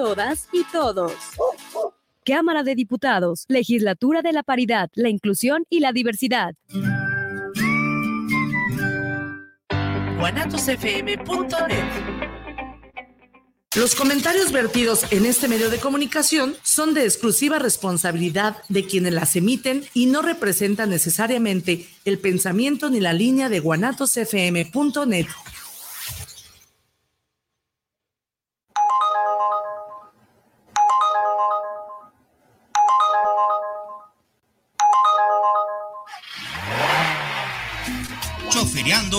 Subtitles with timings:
[0.00, 1.12] todas y todos.
[2.24, 6.54] Cámara de Diputados, Legislatura de la Paridad, la Inclusión y la Diversidad.
[13.76, 19.36] Los comentarios vertidos en este medio de comunicación son de exclusiva responsabilidad de quienes las
[19.36, 25.26] emiten y no representan necesariamente el pensamiento ni la línea de guanatosfm.net.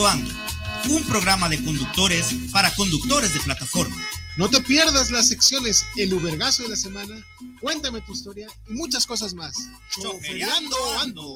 [0.07, 0.33] Ando,
[0.89, 3.95] un programa de conductores para conductores de plataforma.
[4.37, 7.15] No te pierdas las secciones El Ubergazo de la semana,
[7.61, 9.55] Cuéntame tu historia y muchas cosas más.
[9.91, 11.35] Choferiando Ando.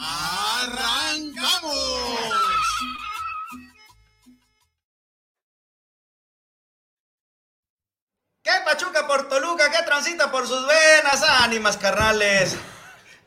[0.00, 1.72] ¡Arrancamos!
[8.42, 9.68] ¿Qué Pachuca por Toluca?
[9.70, 11.22] ¿Qué transita por sus venas?
[11.40, 12.56] ¡Ánimas, carnales!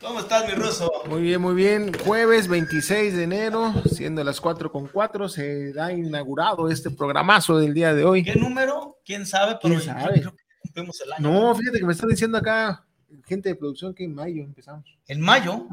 [0.02, 0.92] ¿Cómo estás, mi ruso?
[1.10, 1.92] Muy bien, muy bien.
[2.06, 7.74] Jueves 26 de enero, siendo las 4 con 4, se da inaugurado este programazo del
[7.74, 8.24] día de hoy.
[8.24, 9.00] ¿Qué número?
[9.04, 9.58] ¿Quién sabe?
[9.60, 10.20] ¿Quién Pero yo sabe?
[10.22, 11.32] creo que cumplimos el año.
[11.32, 12.86] No, fíjate que me están diciendo acá,
[13.26, 14.86] gente de producción, que en mayo empezamos.
[15.08, 15.66] En mayo.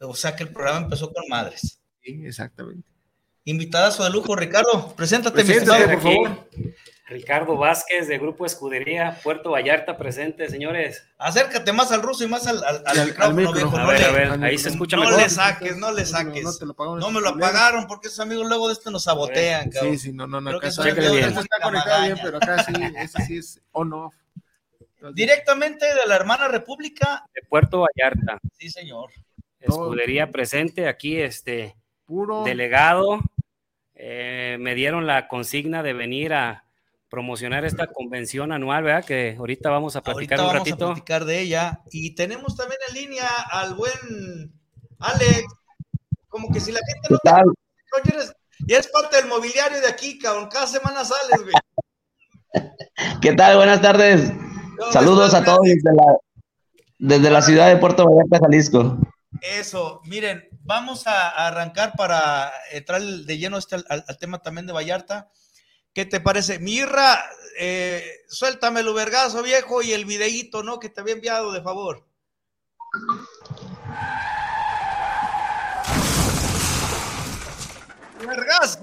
[0.00, 1.80] O sea que el programa empezó con madres.
[2.02, 2.88] Sí, exactamente.
[3.44, 4.92] Invitadazo de lujo, Ricardo.
[4.96, 6.02] Preséntate, mi Preséntate, estimado.
[6.02, 6.48] por favor.
[7.08, 11.06] Ricardo Vázquez de Grupo Escudería, Puerto Vallarta presente, señores.
[11.16, 13.52] Acércate más al ruso y más al, al, al al- al micrófono, micro.
[13.54, 13.76] viejo.
[13.78, 14.58] A No ver, le- a ver, ahí micro.
[14.58, 15.22] se escucha No mejor.
[15.22, 16.42] le saques, no le saques.
[16.44, 17.00] No te lo pagamos.
[17.00, 19.92] No me lo apagaron porque esos amigos luego de esto nos sabotean, cabrón.
[19.92, 20.50] Sí, sí, no, no, no.
[20.50, 20.82] Acá que está,
[21.62, 24.14] conectado bien, pero acá sí, ese sí es on-off.
[24.96, 27.24] Entonces, Directamente de la hermana república.
[27.34, 29.10] De Puerto Vallarta, Sí, señor.
[29.60, 32.44] Escudería presente, aquí este Puro.
[32.44, 33.20] delegado.
[33.94, 36.64] eh, me dieron la consigna de venir a
[37.08, 39.04] promocionar esta convención anual, ¿verdad?
[39.04, 40.86] Que ahorita vamos a Ahorita platicar un vamos a ratito.
[40.86, 41.80] platicar de ella.
[41.90, 44.52] Y tenemos también en línea al buen
[44.98, 45.44] Alex.
[46.28, 47.18] Como que si la gente no
[48.02, 48.32] te eres,
[48.66, 50.48] ya eres parte del mobiliario de aquí, cabrón.
[50.50, 51.54] Cada semana sales, güey.
[53.22, 53.56] ¿Qué tal?
[53.56, 54.30] Buenas tardes.
[54.78, 56.16] ¿Cómo Saludos estás, a todos desde la,
[56.98, 58.98] desde la ciudad de Puerto Vallarta, Jalisco.
[59.40, 64.66] Eso, miren, vamos a, a arrancar para entrar de lleno este, al, al tema también
[64.66, 65.30] de Vallarta.
[65.92, 66.58] ¿Qué te parece?
[66.58, 67.18] Mirra,
[67.58, 70.78] eh, suéltame el vergazo viejo y el videíto, ¿no?
[70.78, 72.06] Que te había enviado, de favor.
[78.26, 78.80] Vergazo.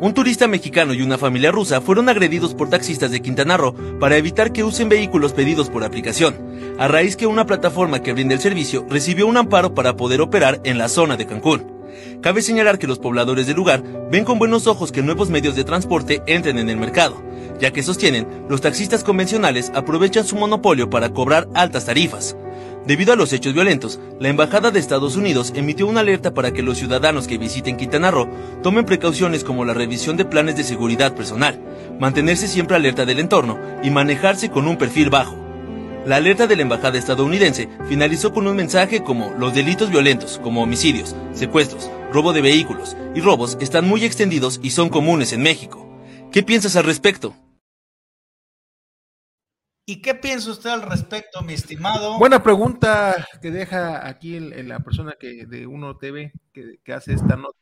[0.00, 4.16] Un turista mexicano y una familia rusa fueron agredidos por taxistas de Quintana Roo para
[4.16, 8.40] evitar que usen vehículos pedidos por aplicación, a raíz que una plataforma que brinda el
[8.40, 11.73] servicio recibió un amparo para poder operar en la zona de Cancún.
[12.20, 15.64] Cabe señalar que los pobladores del lugar ven con buenos ojos que nuevos medios de
[15.64, 17.22] transporte entren en el mercado,
[17.60, 22.36] ya que sostienen los taxistas convencionales aprovechan su monopolio para cobrar altas tarifas.
[22.86, 26.62] Debido a los hechos violentos, la Embajada de Estados Unidos emitió una alerta para que
[26.62, 28.28] los ciudadanos que visiten Quintana Roo
[28.62, 31.58] tomen precauciones como la revisión de planes de seguridad personal,
[31.98, 35.43] mantenerse siempre alerta del entorno y manejarse con un perfil bajo.
[36.06, 40.62] La alerta de la Embajada estadounidense finalizó con un mensaje como los delitos violentos, como
[40.62, 45.88] homicidios, secuestros, robo de vehículos y robos están muy extendidos y son comunes en México.
[46.30, 47.34] ¿Qué piensas al respecto?
[49.86, 52.18] ¿Y qué piensa usted al respecto, mi estimado?
[52.18, 56.92] Buena pregunta que deja aquí el- el- la persona que de Uno TV que, que
[56.92, 57.58] hace esta nota.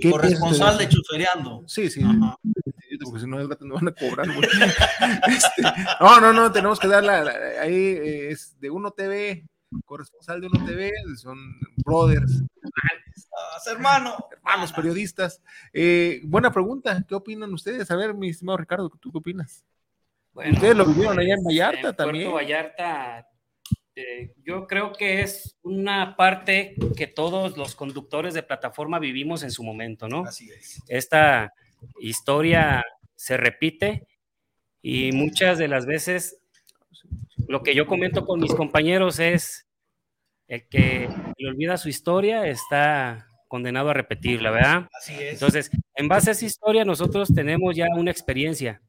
[0.00, 0.96] ¿Qué corresponsal de usted?
[0.96, 1.62] Chuferiando.
[1.66, 2.02] Sí, sí.
[2.02, 2.36] Ajá.
[3.04, 4.26] Porque si no, al rato nos van a cobrar.
[4.26, 4.48] güey.
[5.28, 5.62] Este,
[6.00, 9.46] no, no, no, tenemos que dar la, la- ahí eh, es de Uno TV,
[9.84, 11.38] corresponsal de Uno TV, son
[11.84, 12.42] brothers,
[13.66, 14.16] hermano.
[14.32, 15.42] hermanos periodistas.
[15.72, 17.90] Eh, buena pregunta, ¿qué opinan ustedes?
[17.90, 19.64] A ver, mi estimado Ricardo, ¿tú qué opinas?
[20.32, 22.30] Bueno, Ustedes lo vivieron allá en Vallarta en también.
[22.30, 23.28] Puerto Vallarta,
[23.94, 29.50] eh, yo creo que es una parte que todos los conductores de plataforma vivimos en
[29.50, 30.24] su momento, ¿no?
[30.24, 30.82] Así es.
[30.88, 31.52] Esta
[32.00, 32.84] historia
[33.14, 34.06] se repite
[34.82, 36.38] y muchas de las veces
[37.48, 39.66] lo que yo comento con mis compañeros es
[40.48, 41.08] el que
[41.38, 44.88] le olvida su historia está condenado a repetirla, ¿verdad?
[44.98, 45.34] Así es.
[45.34, 48.80] Entonces, en base a esa historia, nosotros tenemos ya una experiencia,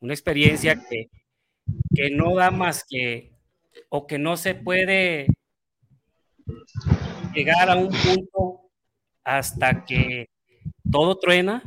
[0.00, 1.08] una experiencia que,
[1.94, 3.32] que no da más que,
[3.88, 5.28] o que no se puede
[7.34, 8.62] llegar a un punto
[9.22, 10.28] hasta que
[10.90, 11.62] todo truena,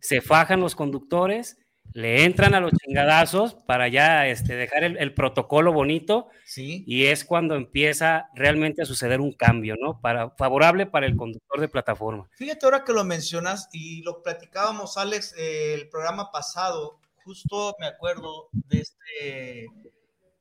[0.00, 1.58] se fajan los conductores,
[1.92, 6.84] le entran a los chingadazos para ya este, dejar el, el protocolo bonito Sí.
[6.86, 10.00] y es cuando empieza realmente a suceder un cambio, ¿no?
[10.00, 12.28] Para, favorable para el conductor de plataforma.
[12.36, 17.86] Fíjate ahora que lo mencionas y lo platicábamos, Alex, eh, el programa pasado, justo me
[17.86, 19.66] acuerdo de este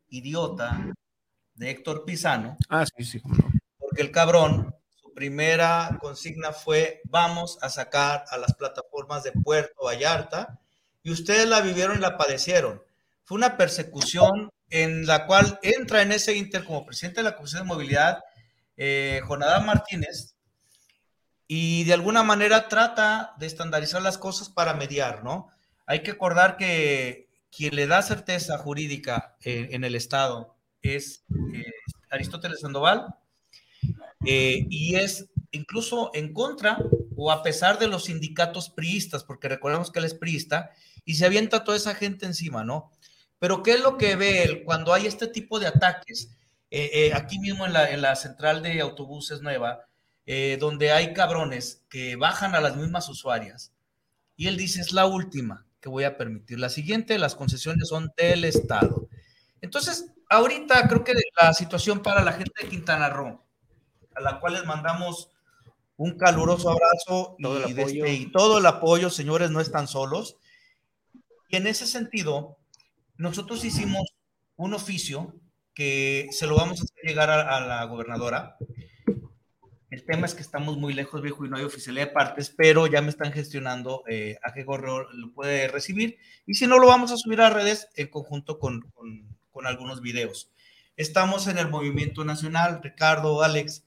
[0.10, 0.94] idiota
[1.56, 2.58] de Héctor Pisano.
[2.70, 3.22] Ah, sí, sí.
[3.80, 4.76] Porque el cabrón,
[5.16, 10.60] primera consigna fue, vamos a sacar a las plataformas de Puerto Vallarta,
[11.02, 12.84] y ustedes la vivieron y la padecieron.
[13.24, 17.64] Fue una persecución en la cual entra en ese inter como presidente de la Comisión
[17.64, 18.24] de Movilidad,
[18.78, 20.36] eh, Jonadán Martínez,
[21.48, 25.48] y de alguna manera trata de estandarizar las cosas para mediar, ¿no?
[25.86, 31.24] Hay que acordar que quien le da certeza jurídica eh, en el Estado es
[31.54, 31.72] eh,
[32.10, 33.16] Aristóteles Sandoval
[34.26, 36.78] eh, y es incluso en contra
[37.16, 40.72] o a pesar de los sindicatos priistas, porque recordemos que él es priista
[41.06, 42.92] y se avienta toda esa gente encima, ¿no?
[43.40, 46.32] Pero ¿qué es lo que ve él cuando hay este tipo de ataques?
[47.14, 49.86] aquí mismo en la, en la central de autobuses nueva,
[50.28, 53.74] eh, donde hay cabrones que bajan a las mismas usuarias.
[54.36, 56.60] Y él dice, es la última que voy a permitir.
[56.60, 59.08] La siguiente, las concesiones son del Estado.
[59.62, 63.45] Entonces, ahorita creo que la situación para la gente de Quintana Roo,
[64.16, 65.30] a la cual les mandamos
[65.98, 70.38] un caluroso abrazo Todo y, este- y todo el apoyo, señores, no están solos.
[71.50, 72.58] Y en ese sentido,
[73.18, 74.04] nosotros hicimos
[74.58, 75.36] un oficio
[75.74, 78.58] que se lo vamos a hacer llegar a, a la gobernadora.
[79.92, 82.88] El tema es que estamos muy lejos, viejo, y no hay oficialidad de partes, pero
[82.88, 86.18] ya me están gestionando eh, a qué correo lo puede recibir.
[86.46, 90.02] Y si no, lo vamos a subir a redes en conjunto con, con- con algunos
[90.02, 90.52] videos.
[90.98, 93.85] Estamos en el movimiento nacional, Ricardo, Alex.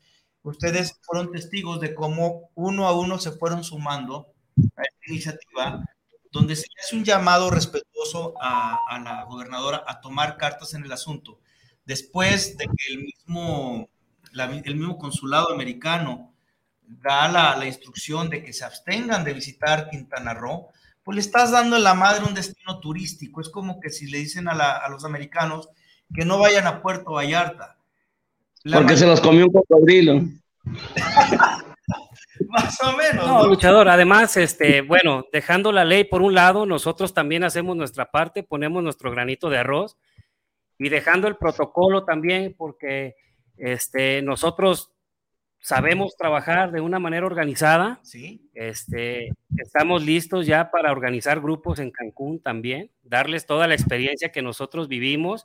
[0.49, 4.33] Ustedes fueron testigos de cómo uno a uno se fueron sumando
[4.77, 5.85] a esta iniciativa,
[6.33, 11.41] donde se hace un llamado respetuoso a, la gobernadora a tomar cartas en el asunto.
[11.85, 13.89] Después de que el mismo,
[14.33, 16.35] la- el mismo consulado americano
[16.83, 20.69] da la, la instrucción de que se abstengan de visitar Quintana Roo,
[21.05, 23.41] pues le estás dando en la madre un destino turístico.
[23.41, 25.69] Es como que si le dicen a, la- a los americanos
[26.15, 27.78] que no vayan a Puerto Vallarta.
[28.69, 30.21] La Porque se los comió un cocodrilo.
[32.49, 33.27] Más o menos.
[33.27, 33.47] No, ¿no?
[33.47, 38.43] luchador, además, este, bueno, dejando la ley por un lado, nosotros también hacemos nuestra parte,
[38.43, 39.97] ponemos nuestro granito de arroz
[40.79, 43.17] y dejando el protocolo también, porque
[43.57, 44.93] este, nosotros
[45.61, 48.01] sabemos trabajar de una manera organizada.
[48.03, 48.51] Sí.
[48.53, 54.43] Este, estamos listos ya para organizar grupos en Cancún también, darles toda la experiencia que
[54.43, 55.45] nosotros vivimos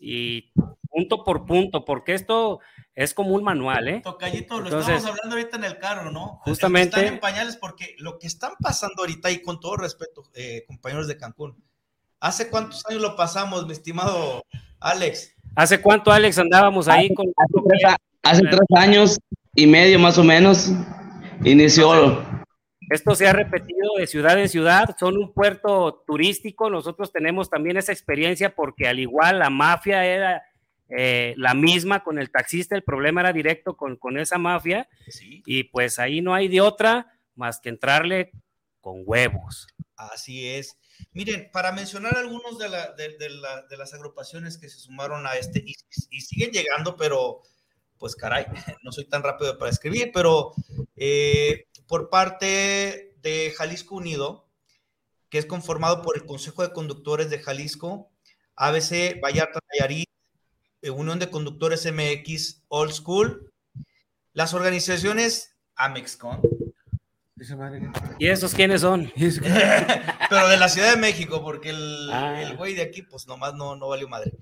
[0.00, 0.52] y
[0.92, 2.60] punto por punto, porque esto
[2.94, 4.00] es como un manual, ¿eh?
[4.04, 6.40] Tocayito, lo Entonces, estamos hablando ahorita en el carro, ¿no?
[6.44, 10.64] Justamente- Están en pañales porque lo que están pasando ahorita, y con todo respeto, eh,
[10.66, 11.56] compañeros de Cancún,
[12.20, 14.44] ¿hace cuántos años lo pasamos, mi estimado
[14.78, 15.34] Alex?
[15.56, 17.26] ¿Hace cuánto, Alex, andábamos ahí con...
[17.26, 19.18] Hace tres, hace tres años
[19.54, 20.70] y medio más o menos
[21.44, 22.24] inició.
[22.90, 27.76] Esto se ha repetido de ciudad en ciudad, son un puerto turístico, nosotros tenemos también
[27.78, 30.42] esa experiencia porque al igual la mafia era
[30.96, 35.42] eh, la misma con el taxista, el problema era directo con, con esa mafia Sí,
[35.46, 38.32] y pues ahí no hay de otra más que entrarle
[38.80, 39.66] con huevos.
[39.96, 40.76] así es.
[41.12, 45.26] Miren, para mencionar algunos de, la- de- de la- de las agrupaciones que se sumaron
[45.26, 45.74] a este y,
[46.10, 47.42] y siguen llegando, pero
[47.98, 48.46] pues caray,
[48.82, 50.52] no soy tan rápido para escribir, pero
[50.96, 54.48] eh, por parte de Jalisco Unido,
[55.28, 58.10] que es conformado por el Consejo de Conductores de Jalisco,
[58.56, 60.08] ABC, Vallarta, Nayarit,
[60.90, 63.52] Unión de Conductores MX, Old School,
[64.32, 66.40] las organizaciones Amexcon.
[68.18, 69.12] ¿Y esos quiénes son?
[70.30, 72.40] pero de la Ciudad de México, porque el, Ah.
[72.42, 74.32] el güey de aquí, pues nomás no, no valió madre.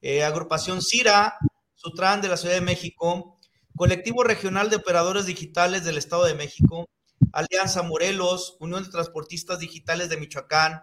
[0.00, 1.36] Eh, agrupación CIRA,
[1.74, 3.38] Sutran de la Ciudad de México,
[3.76, 6.88] Colectivo Regional de Operadores Digitales del Estado de México,
[7.32, 10.82] Alianza Morelos, Unión de Transportistas Digitales de Michoacán,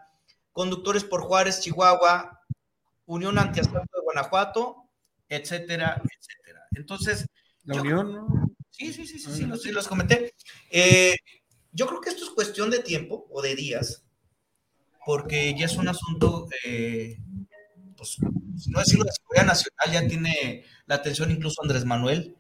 [0.52, 2.42] Conductores por Juárez, Chihuahua,
[3.06, 4.81] Unión Antiasalto de Guanajuato,
[5.36, 6.68] etcétera, etcétera.
[6.76, 7.26] Entonces,
[7.64, 8.52] La Yo- unión, ¿no?
[8.72, 10.34] Sí, sí, sí, sí, sí, los, sí, los comenté.
[10.72, 11.16] Eh,
[11.74, 14.04] yo creo que esto es cuestión de tiempo o de días,
[15.06, 17.18] porque ya es un asunto, eh,
[17.96, 18.18] pues,
[18.58, 22.36] si no decirlo de seguridad nacional, ya tiene la atención incluso Andrés Manuel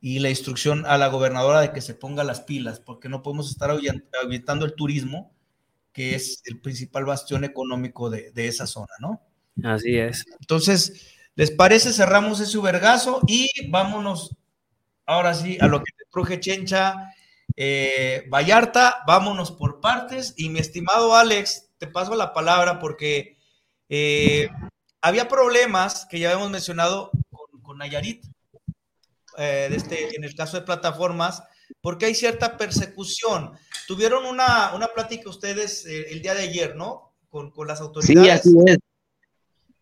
[0.00, 3.50] y la instrucción a la gobernadora de que se ponga las pilas, porque no podemos
[3.50, 5.32] estar ahuyen- ahuyentando el turismo,
[5.92, 9.22] que es el principal bastión económico de, de esa zona, ¿no?
[9.62, 10.24] Así es.
[10.40, 11.92] Entonces, ¿les parece?
[11.92, 14.36] Cerramos ese vergazo y vámonos
[15.06, 16.94] ahora sí a lo que te truje Chencha,
[17.56, 20.34] eh, Vallarta, vámonos por partes.
[20.36, 23.36] Y mi estimado Alex, te paso la palabra porque
[23.88, 24.48] eh,
[25.00, 28.24] había problemas que ya habíamos mencionado con, con Nayarit,
[29.36, 31.42] eh, de este, en el caso de plataformas,
[31.80, 33.52] porque hay cierta persecución.
[33.86, 37.12] Tuvieron una, una plática ustedes el día de ayer, ¿no?
[37.28, 38.40] con, con las Sí, autoridades.
[38.40, 38.78] así es.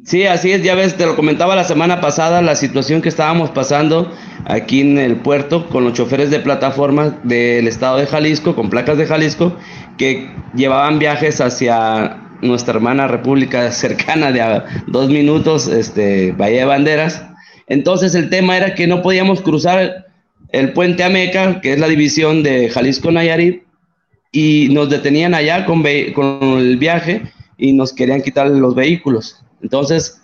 [0.05, 3.51] Sí, así es, ya ves, te lo comentaba la semana pasada, la situación que estábamos
[3.51, 4.13] pasando
[4.47, 8.99] aquí en el puerto con los choferes de plataforma del estado de Jalisco, con placas
[8.99, 9.57] de Jalisco,
[9.99, 17.25] que llevaban viajes hacia nuestra hermana república cercana de dos minutos, este, Bahía de Banderas.
[17.69, 20.07] Entonces el tema era que no podíamos cruzar
[20.49, 23.63] el puente Ameca, que es la división de Jalisco-Nayarit,
[24.33, 27.23] y nos detenían allá con, con el viaje
[27.57, 29.45] y nos querían quitar los vehículos.
[29.63, 30.21] Entonces,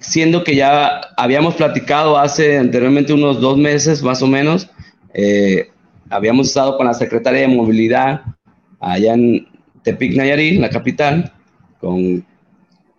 [0.00, 4.68] siendo que ya habíamos platicado hace anteriormente unos dos meses más o menos,
[5.14, 5.70] eh,
[6.10, 8.22] habíamos estado con la secretaria de movilidad
[8.80, 9.48] allá en
[9.82, 11.32] Tepic Nayarit, la capital,
[11.80, 12.24] con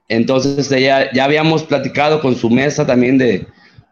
[0.09, 3.47] entonces ella, ya habíamos platicado con su mesa también de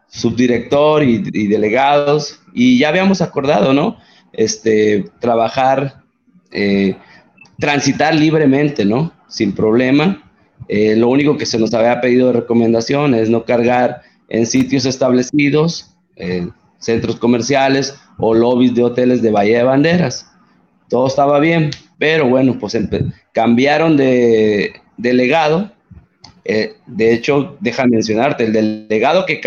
[0.08, 3.96] subdirector y, y delegados y ya habíamos acordado, ¿no?
[4.32, 6.02] Este, trabajar,
[6.50, 6.96] eh,
[7.58, 9.12] transitar libremente, ¿no?
[9.28, 10.31] Sin problema.
[10.74, 14.00] Eh, lo único que se nos había pedido de recomendación es no cargar
[14.30, 16.48] en sitios establecidos, eh,
[16.78, 20.26] centros comerciales o lobbies de hoteles de Bahía de Banderas.
[20.88, 22.74] Todo estaba bien, pero bueno, pues
[23.32, 25.70] cambiaron de delegado.
[26.46, 29.42] Eh, de hecho, deja mencionarte, el delegado que,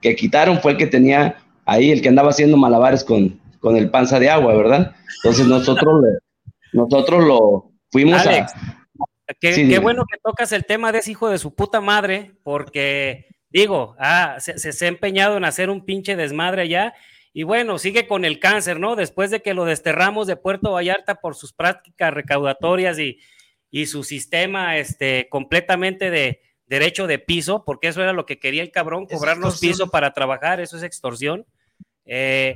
[0.00, 3.90] que quitaron fue el que tenía ahí, el que andaba haciendo malabares con, con el
[3.90, 4.92] panza de agua, ¿verdad?
[5.22, 6.18] Entonces nosotros, le-
[6.72, 8.83] nosotros lo fuimos Alex, a...
[9.40, 9.78] Qué, Sí, qué dime.
[9.78, 14.36] bueno que tocas el tema de ese hijo de su puta madre, porque digo, ah,
[14.38, 16.94] se, se- se ha empeñado en hacer un pinche desmadre allá.
[17.32, 18.94] Y bueno, sigue con el cáncer, ¿no?
[18.96, 23.18] Después de que lo desterramos de Puerto Vallarta por sus prácticas recaudatorias y,
[23.70, 28.62] y su sistema este, completamente de derecho de piso, porque eso era lo que quería
[28.62, 31.44] el cabrón, cobrarnos piso para trabajar, eso es extorsión.
[32.04, 32.54] Eh,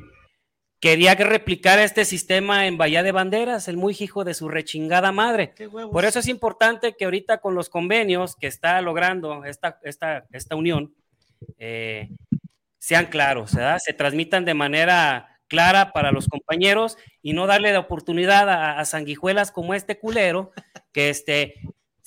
[0.80, 5.12] quería que replicara este sistema en Bahía de Banderas, el muy hijo de su rechingada
[5.12, 5.54] madre.
[5.92, 10.56] Por eso es importante que ahorita con los convenios que está logrando esta, esta, esta
[10.56, 10.94] unión,
[11.58, 12.11] eh,
[12.78, 13.78] sean claros, ¿verdad?
[13.85, 18.85] se transmitan de manera clara para los compañeros y no darle la oportunidad a, a
[18.85, 20.52] sanguijuelas como este culero
[20.92, 21.54] que este,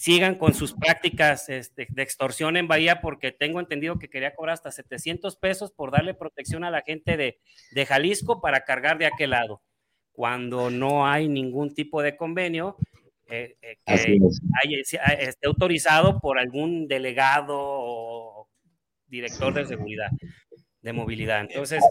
[0.01, 4.55] sigan con sus prácticas este, de extorsión en Bahía, porque tengo entendido que quería cobrar
[4.55, 7.39] hasta 700 pesos por darle protección a la gente de,
[7.71, 9.61] de Jalisco para cargar de aquel lado,
[10.11, 12.77] cuando no hay ningún tipo de convenio
[13.29, 14.17] eh, eh, que
[14.63, 18.49] haya- esté autorizado por algún delegado o
[19.05, 20.09] director de seguridad,
[20.81, 21.41] de movilidad.
[21.41, 21.83] Entonces,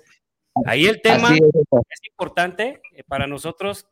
[0.67, 1.41] ahí el tema es.
[1.41, 3.87] es importante eh, para nosotros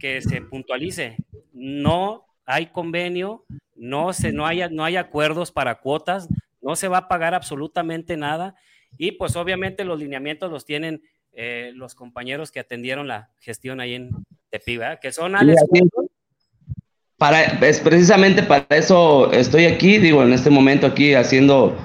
[0.00, 1.16] que se puntualice.
[1.52, 6.28] No hay convenio, no, se, no, hay, no hay acuerdos para cuotas,
[6.60, 8.54] no se va a pagar absolutamente nada
[8.96, 13.94] y pues obviamente los lineamientos los tienen eh, los compañeros que atendieron la gestión ahí
[13.94, 14.10] en
[14.66, 15.00] ¿verdad?
[15.00, 15.60] que son Alex.
[17.16, 21.76] Para, es precisamente para eso estoy aquí, digo, en este momento aquí haciendo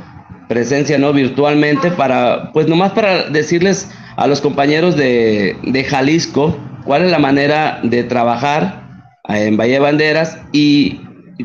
[0.48, 1.14] presencia, ¿no?
[1.14, 7.20] Virtualmente, para, pues nomás para decirles a los compañeros de, de Jalisco cuál es la
[7.20, 8.89] manera de trabajar
[9.30, 11.00] en Valle de Banderas y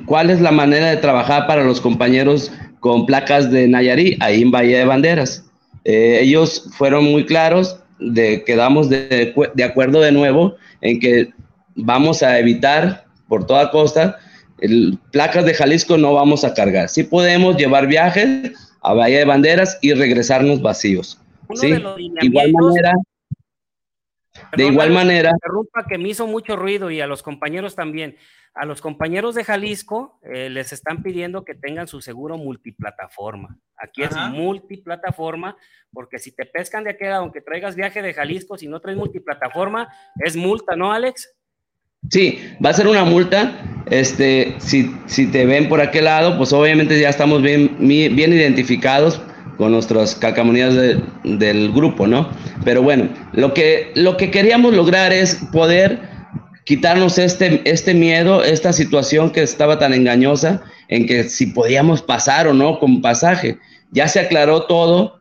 [0.07, 2.51] cuál es la manera de trabajar para los compañeros
[2.81, 5.45] con placas de Nayarit ahí en Valle de Banderas.
[5.85, 11.31] Eh, ellos fueron muy claros, de, quedamos de, de acuerdo de nuevo en que
[11.77, 14.19] vamos a evitar por toda costa
[14.61, 16.89] el, placas de Jalisco no vamos a cargar.
[16.89, 21.19] Sí podemos llevar viajes a Bahía de Banderas y regresarnos vacíos.
[21.49, 21.71] Uno ¿sí?
[21.71, 22.75] de los De igual lineamientos-
[24.57, 28.17] de igual manera, interrumpa que me hizo mucho ruido y a los compañeros también.
[28.55, 33.59] A los compañeros de Jalisco eh, les están pidiendo que tengan su seguro multiplataforma.
[33.77, 34.29] Aquí Ajá.
[34.29, 35.57] es multiplataforma,
[35.93, 38.97] porque si te pescan de aquel lado, aunque traigas viaje de Jalisco, si no traes
[38.97, 39.89] multiplataforma,
[40.25, 41.37] es multa, ¿no, Alex?
[42.11, 43.61] Sí, va a ser una multa.
[43.91, 49.21] Este, si, si te ven por aquel lado, pues obviamente ya estamos bien, bien identificados
[49.57, 52.29] con nuestras calcamonías de- del grupo, ¿no?
[52.65, 56.01] Pero bueno, lo que, lo que queríamos lograr es poder
[56.65, 62.49] quitarnos este, este miedo, esta situación que estaba tan engañosa en que si podíamos pasar
[62.49, 63.59] o no con pasaje.
[63.91, 65.21] Ya se aclaró todo,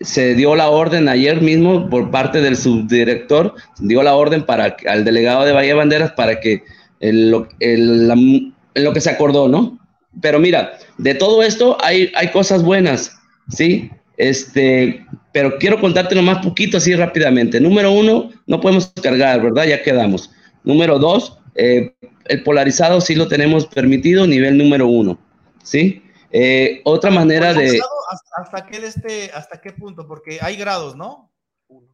[0.00, 5.04] se dio la orden ayer mismo por parte del subdirector, dio la orden para al
[5.04, 6.64] delegado de Bahía Banderas para que
[7.00, 9.78] el- el- lo que se acordó, ¿no?
[10.20, 13.16] Pero mira, de todo esto hay, hay cosas buenas,
[13.50, 13.90] ¿sí?
[14.16, 17.60] Este, pero quiero contarte nomás poquito así rápidamente.
[17.60, 19.64] Número uno, no podemos cargar, ¿verdad?
[19.64, 20.30] Ya quedamos.
[20.64, 21.94] Número dos, eh,
[22.26, 25.18] el polarizado sí lo tenemos permitido, nivel número uno,
[25.62, 26.02] ¿sí?
[26.32, 27.80] Eh, otra manera de...
[28.10, 30.06] ¿Hasta, hasta qué, este, ¿Hasta qué punto?
[30.06, 31.30] Porque hay grados, ¿no?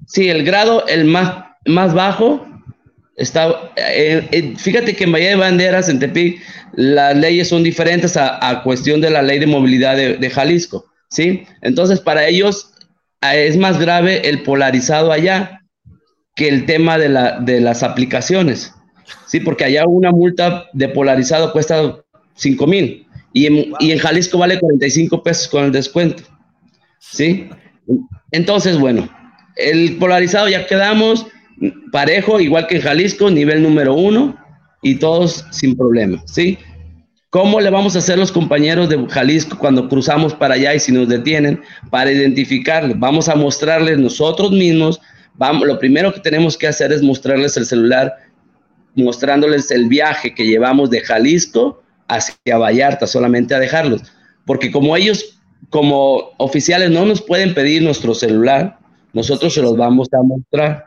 [0.06, 2.46] Sí, el grado, el más, más bajo,
[3.16, 6.38] Está, eh, eh, fíjate que en Bahía de Banderas, en Tepic,
[6.74, 11.46] las leyes son diferentes a, cuestión de la ley de movilidad de, Jalisco, ¿sí?
[11.62, 12.72] Entonces, para ellos
[13.22, 15.62] es más grave el polarizado allá
[16.34, 18.74] que el tema de, la, de las aplicaciones,
[19.26, 19.40] ¿sí?
[19.40, 21.96] Porque allá una multa de polarizado cuesta
[22.34, 26.22] 5 mil y en, y en Jalisco vale 45 pesos con el descuento,
[26.98, 27.48] ¿sí?
[28.30, 29.08] Entonces, bueno,
[29.56, 31.26] el polarizado ya quedamos
[31.90, 34.36] parejo, igual que en Jalisco, nivel número uno,
[34.82, 36.58] y todos sin problema, ¿sí?
[37.36, 40.90] ¿Cómo le vamos a hacer los compañeros de Jalisco cuando cruzamos para allá y si
[40.90, 42.98] nos detienen para identificarles?
[42.98, 45.02] Vamos a mostrarles nosotros mismos,
[45.34, 48.14] vamos, lo primero que tenemos que hacer es mostrarles el celular,
[48.94, 54.00] mostrándoles el viaje que llevamos de Jalisco hacia Vallarta, solamente a dejarlos,
[54.46, 55.38] porque como ellos,
[55.68, 58.78] como oficiales, no nos pueden pedir nuestro celular,
[59.12, 60.86] nosotros se los vamos a mostrar.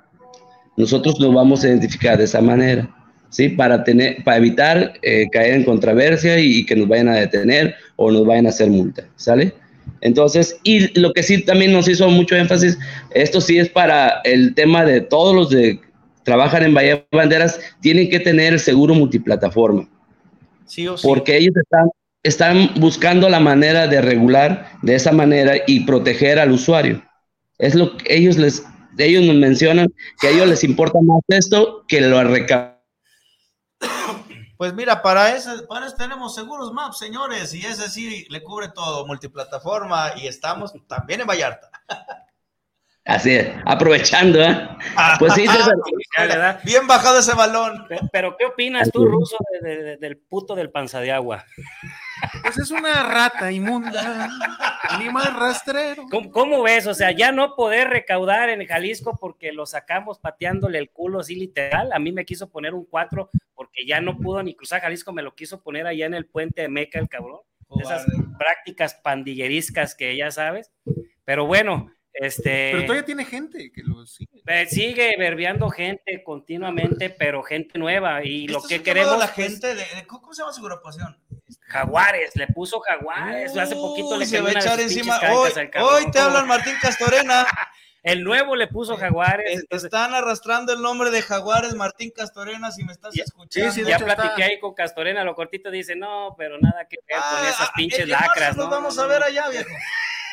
[0.78, 2.90] Nosotros nos vamos a identificar de esa manera,
[3.30, 3.50] ¿sí?
[3.50, 8.12] Para, tener, para evitar eh, caer en controversia y, que nos vayan a detener o
[8.12, 9.54] nos vayan a hacer multa, ¿sale?
[10.02, 12.78] Entonces, y lo que sí también nos hizo mucho énfasis,
[13.12, 15.80] esto sí es para el tema de todos los de
[16.24, 19.90] trabajan en Bahía Banderas, tienen que tener el seguro multiplataforma.
[20.66, 21.08] Sí o sí.
[21.08, 21.90] Porque ellos están,
[22.22, 27.02] están buscando la manera de regular de esa manera y proteger al usuario.
[27.58, 28.64] Es lo que ellos les
[28.98, 29.88] ellos nos mencionan
[30.20, 32.79] que a ellos les importa más esto que lo recaudo.
[34.60, 38.68] Pues mira, para eso, para eso tenemos seguros Maps, señores, y ese sí le cubre
[38.68, 41.72] todo, multiplataforma, y estamos también en Vallarta.
[43.06, 44.68] Así es, aprovechando, ¿eh?
[45.18, 45.46] Pues sí,
[46.66, 47.88] Bien bajado ese balón.
[48.12, 51.46] Pero, ¿qué opinas tú, Ruso, del puto del panza de agua?
[52.42, 54.30] Pues es una rata inmunda,
[54.90, 56.06] animal rastrero.
[56.32, 56.88] ¿Cómo, ves?
[56.88, 61.36] O sea, ya no poder recaudar en Jalisco porque lo sacamos pateándole el culo así
[61.36, 61.92] literal.
[61.94, 65.22] A mí me quiso poner un 4 porque ya no pudo ni cruzar Jalisco, me
[65.22, 67.42] lo quiso poner allá en el puente de Meca, el cabrón.
[67.80, 68.06] Esas
[68.38, 70.72] prácticas pandilleriscas que ya sabes.
[71.24, 74.42] Pero bueno, este, pero todavía tiene gente que lo sigue.
[74.68, 78.24] Sigue verbeando gente continuamente, pero gente nueva.
[78.24, 79.18] Y lo que queremos.
[79.18, 81.18] la gente de, ¿Cómo se llama su agrupación?
[81.62, 83.56] Jaguares, le puso Jaguares.
[83.56, 85.20] hace poquito le se va a echar encima.
[85.32, 87.46] Hoy, hoy te hablan Martín Castorena.
[88.04, 89.66] El nuevo le puso Jaguares.
[89.70, 93.72] Están arrastrando el nombre de Jaguares, Martín Castorena, si me estás escuchando.
[93.72, 97.46] Sí, ya platiqué ahí con Castorena, lo cortito dice, no, pero nada que ver con
[97.46, 98.56] ah, esas pinches lacras.
[98.56, 99.70] Nos vamos a ver allá, viejo.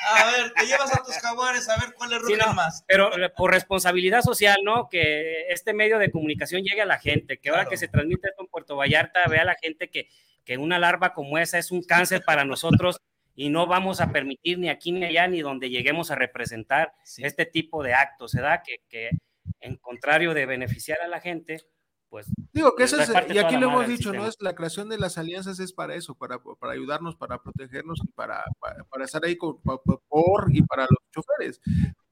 [0.08, 2.84] A ver, te llevas a tus jaguares a ver cuál es sí, más.
[2.86, 4.88] Pero eh, por responsabilidad social, ¿no?
[4.88, 8.42] Que este medio de comunicación llegue a la gente, que ahora que se transmite esto
[8.42, 10.08] en Puerto Vallarta, vea a la gente que,
[10.44, 13.00] que una larva como esa es un cáncer para nosotros
[13.36, 17.44] y no vamos a permitir ni aquí ni allá ni donde lleguemos a representar este
[17.44, 18.62] tipo de actos, ¿verdad?
[18.64, 19.10] Que, que
[19.60, 21.60] en contrario de beneficiar a la gente,
[22.08, 22.26] pues...
[22.52, 24.26] Digo que eso es, y aquí lo hemos dicho, ¿no?
[24.26, 28.08] Es la creación de las alianzas es para eso, para, para ayudarnos, para protegernos y
[28.12, 31.60] para, para, estar ahí por y para los choferes.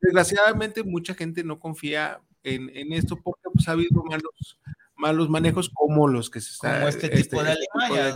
[0.01, 4.59] Desgraciadamente mucha gente no confía en, en esto porque pues, ha habido malos,
[5.05, 6.77] malos manejos como los que se están.
[6.77, 8.15] Como este, tipo este, de Alemania,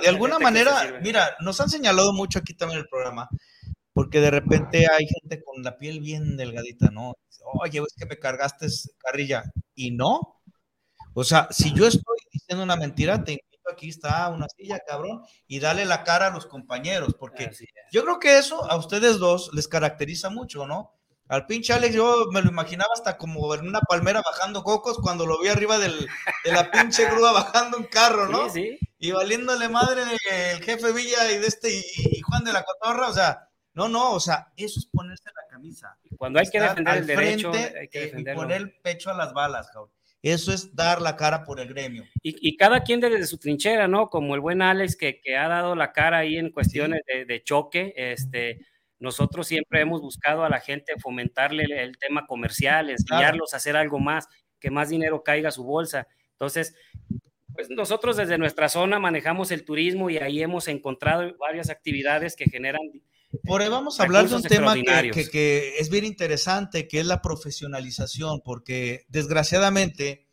[0.00, 3.28] de alguna manera, mira, nos han señalado mucho aquí también el programa,
[3.92, 7.12] porque de repente hay gente con la piel bien delgadita, ¿no?
[7.60, 8.66] Oye, es que me cargaste
[8.96, 9.44] carrilla.
[9.74, 10.40] Y no,
[11.12, 15.20] o sea, si yo estoy diciendo una mentira, te invito, aquí está una silla, cabrón,
[15.46, 17.50] y dale la cara a los compañeros, porque
[17.92, 20.94] yo creo que eso a ustedes dos les caracteriza mucho, ¿no?
[21.32, 25.24] Al pinche Alex yo me lo imaginaba hasta como en una palmera bajando cocos cuando
[25.24, 26.06] lo vi arriba del,
[26.44, 28.50] de la pinche grúa bajando un carro, ¿no?
[28.50, 28.88] Sí, sí.
[28.98, 33.14] Y valiéndole madre el jefe Villa y de este y, Juan de la Cotorra, o
[33.14, 35.96] sea, no, no, o sea, eso es ponerse la camisa.
[36.18, 39.32] Cuando hay que defender el derecho, hay que eh, y poner el pecho a las
[39.32, 39.90] balas, cabrón.
[40.20, 42.04] Eso es dar la cara por el gremio.
[42.22, 44.10] Y, cada quien desde su trinchera, ¿no?
[44.10, 47.94] Como el buen Alex que, ha dado la cara ahí en cuestiones de, choque.
[47.96, 48.60] Este,
[49.02, 53.98] nosotros siempre hemos buscado a la gente fomentarle el, tema comercial, enseñarlos a hacer algo
[53.98, 54.28] más,
[54.60, 56.06] que más dinero caiga a su bolsa.
[56.32, 56.76] Entonces,
[57.52, 62.44] pues nosotros desde nuestra zona manejamos el turismo y ahí hemos encontrado varias actividades que
[62.44, 62.80] generan
[63.44, 67.22] por ahí vamos a hablar de un tema que, es bien interesante, que es la
[67.22, 70.28] profesionalización, porque desgraciadamente,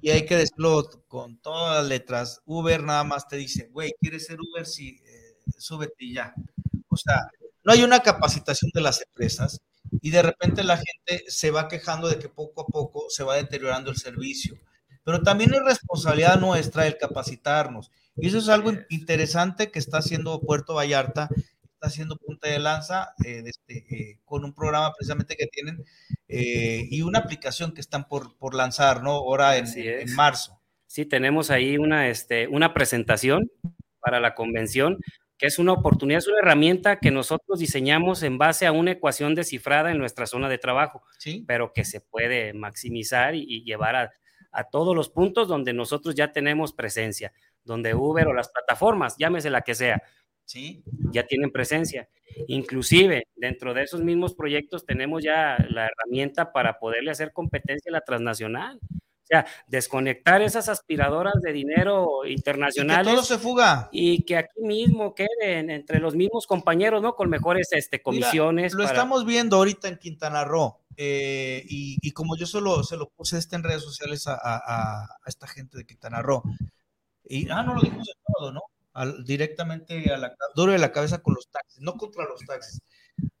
[0.00, 4.26] y hay que decirlo con todas las letras, Uber nada más te dice, güey, ¿quieres
[4.26, 4.66] ser Uber?
[4.66, 6.34] Sí, eh, súbete y ya.
[6.88, 7.20] O sea,
[7.64, 9.60] no hay una capacitación de las empresas
[10.00, 13.36] y de repente la gente se va quejando de que poco a poco se va
[13.36, 14.56] deteriorando el servicio.
[15.02, 17.90] Pero también es responsabilidad nuestra el capacitarnos.
[18.16, 21.28] Y eso es algo interesante que está haciendo Puerto Vallarta
[21.62, 25.84] está haciendo punta de lanza eh, este, eh, con un programa precisamente que tienen
[26.26, 29.10] y una aplicación que están por, por lanzar, ¿no?
[29.12, 30.60] Ahora en, en, marzo.
[30.86, 33.50] Sí, tenemos ahí una, este, una presentación
[34.00, 34.98] para la convención
[35.44, 39.34] que es una oportunidad, es una herramienta que nosotros diseñamos en base a una ecuación
[39.34, 41.44] descifrada en nuestra zona de trabajo, ¿Sí?
[41.46, 44.12] pero que se puede maximizar y, llevar a,
[44.52, 49.50] a, todos los puntos donde nosotros ya tenemos presencia, donde Uber o las plataformas, llámese
[49.50, 50.02] la que sea,
[50.46, 50.82] ¿Sí?
[51.12, 52.08] ya tienen presencia.
[52.46, 57.92] Inclusive dentro de esos mismos proyectos tenemos ya la herramienta para poderle hacer competencia a
[57.92, 58.80] la transnacional.
[59.24, 63.06] O sea, desconectar esas aspiradoras de dinero internacionales.
[63.06, 63.88] Y que todo se fuga.
[63.90, 67.14] Y que aquí mismo queden entre los mismos compañeros, ¿no?
[67.14, 68.74] Con mejores este, comisiones.
[68.74, 70.78] lo estamos viendo ahorita en Quintana Roo.
[70.98, 75.78] Eh, y, como yo solo se lo puse este en redes sociales a, esta gente
[75.78, 76.42] de Quintana Roo.
[77.24, 78.60] Y, ah, no lo dijimos de todo, ¿no?
[79.24, 82.80] directamente a la, duro de la cabeza con los taxis, no contra los taxis,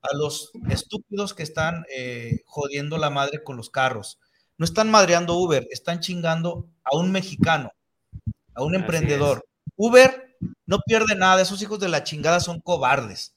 [0.02, 4.18] a los estúpidos que están eh, jodiendo la madre con los carros
[4.56, 7.72] no están madreando Uber, están chingando a un mexicano,
[8.54, 9.44] a un emprendedor.
[9.76, 10.36] Uber
[10.66, 13.34] no pierde nada, esos hijos de la chingada son cobardes.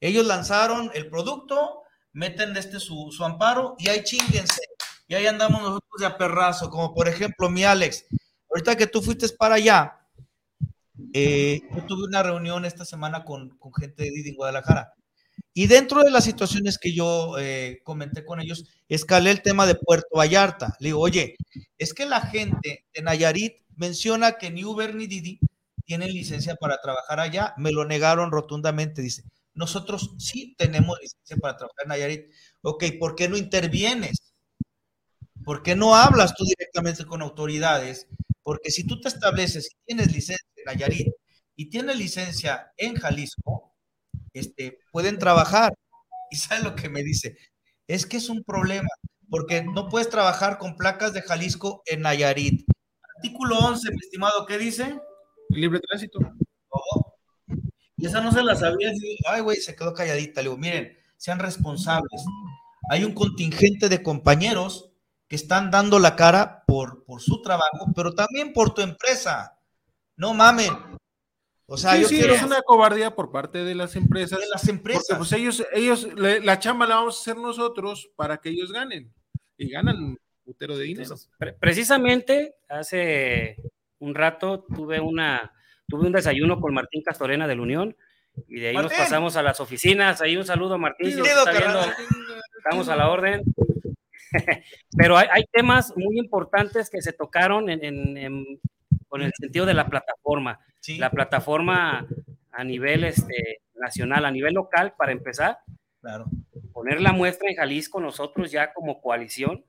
[0.00, 4.60] Ellos lanzaron el producto, meten de este su, amparo y ahí chinguense.
[5.08, 8.04] Y ahí andamos nosotros de aperrazo, como por ejemplo mi Alex.
[8.50, 10.00] Ahorita que tú fuiste para allá,
[11.12, 14.94] eh, yo tuve una reunión esta semana con, con gente de Didi en Guadalajara.
[15.54, 19.74] Y dentro de las situaciones que yo eh, comenté con ellos, escalé el tema de
[19.74, 20.76] Puerto Vallarta.
[20.80, 21.36] Le digo, oye,
[21.78, 25.40] es que la gente de Nayarit menciona que ni Uber ni Didi
[25.86, 27.54] tienen licencia para trabajar allá.
[27.56, 29.00] Me lo negaron rotundamente.
[29.00, 29.22] Dice,
[29.54, 32.26] nosotros sí tenemos licencia para trabajar en Nayarit.
[32.60, 34.34] Ok, ¿por qué no intervienes?
[35.44, 38.08] ¿Por qué no hablas tú directamente con autoridades?
[38.42, 41.08] Porque si tú te estableces y tienes licencia en Nayarit
[41.56, 43.75] y tienes licencia en Jalisco,
[44.38, 45.74] este, pueden trabajar.
[46.30, 47.36] ¿Y sabe lo que me dice?
[47.86, 48.88] Es que es un problema,
[49.30, 52.66] porque no puedes trabajar con placas de Jalisco en Nayarit.
[53.16, 55.00] Artículo 11, mi estimado, ¿qué dice?
[55.48, 56.18] Libre tránsito.
[57.96, 58.90] Y esa no se la sabía.
[59.26, 60.42] Ay, güey, se quedó calladita.
[60.42, 62.24] Le digo, miren, sean responsables.
[62.90, 64.90] Hay un contingente de compañeros
[65.28, 69.58] que están dando la cara por, por su trabajo, pero también por tu empresa.
[70.16, 70.72] No mamen,
[71.66, 74.38] o sea, sí, es una cobardía por parte de las empresas.
[74.38, 75.06] De las empresas.
[75.08, 79.12] Porque pues ellos, ellos, la chamba la vamos a hacer nosotros para que ellos ganen.
[79.58, 81.14] Y ganan un putero de dinero.
[81.58, 83.56] precisamente hace
[83.98, 85.52] un rato tuve una,
[85.88, 87.96] tuve un desayuno con Martín Castorena de la Unión
[88.48, 90.20] y de ahí nos pasamos a las oficinas.
[90.20, 91.12] Ahí un saludo, Martín.
[91.12, 91.80] Si está viendo,
[92.58, 93.42] estamos a la orden.
[94.96, 98.60] Pero hay, temas muy importantes que se tocaron en,
[99.16, 100.60] con el sentido de la plataforma.
[100.98, 102.06] La plataforma
[102.52, 105.58] a nivel este, nacional, a nivel local, para empezar.
[106.02, 106.26] Claro.
[106.74, 109.64] Poner la muestra en Jalisco nosotros ya como coalición.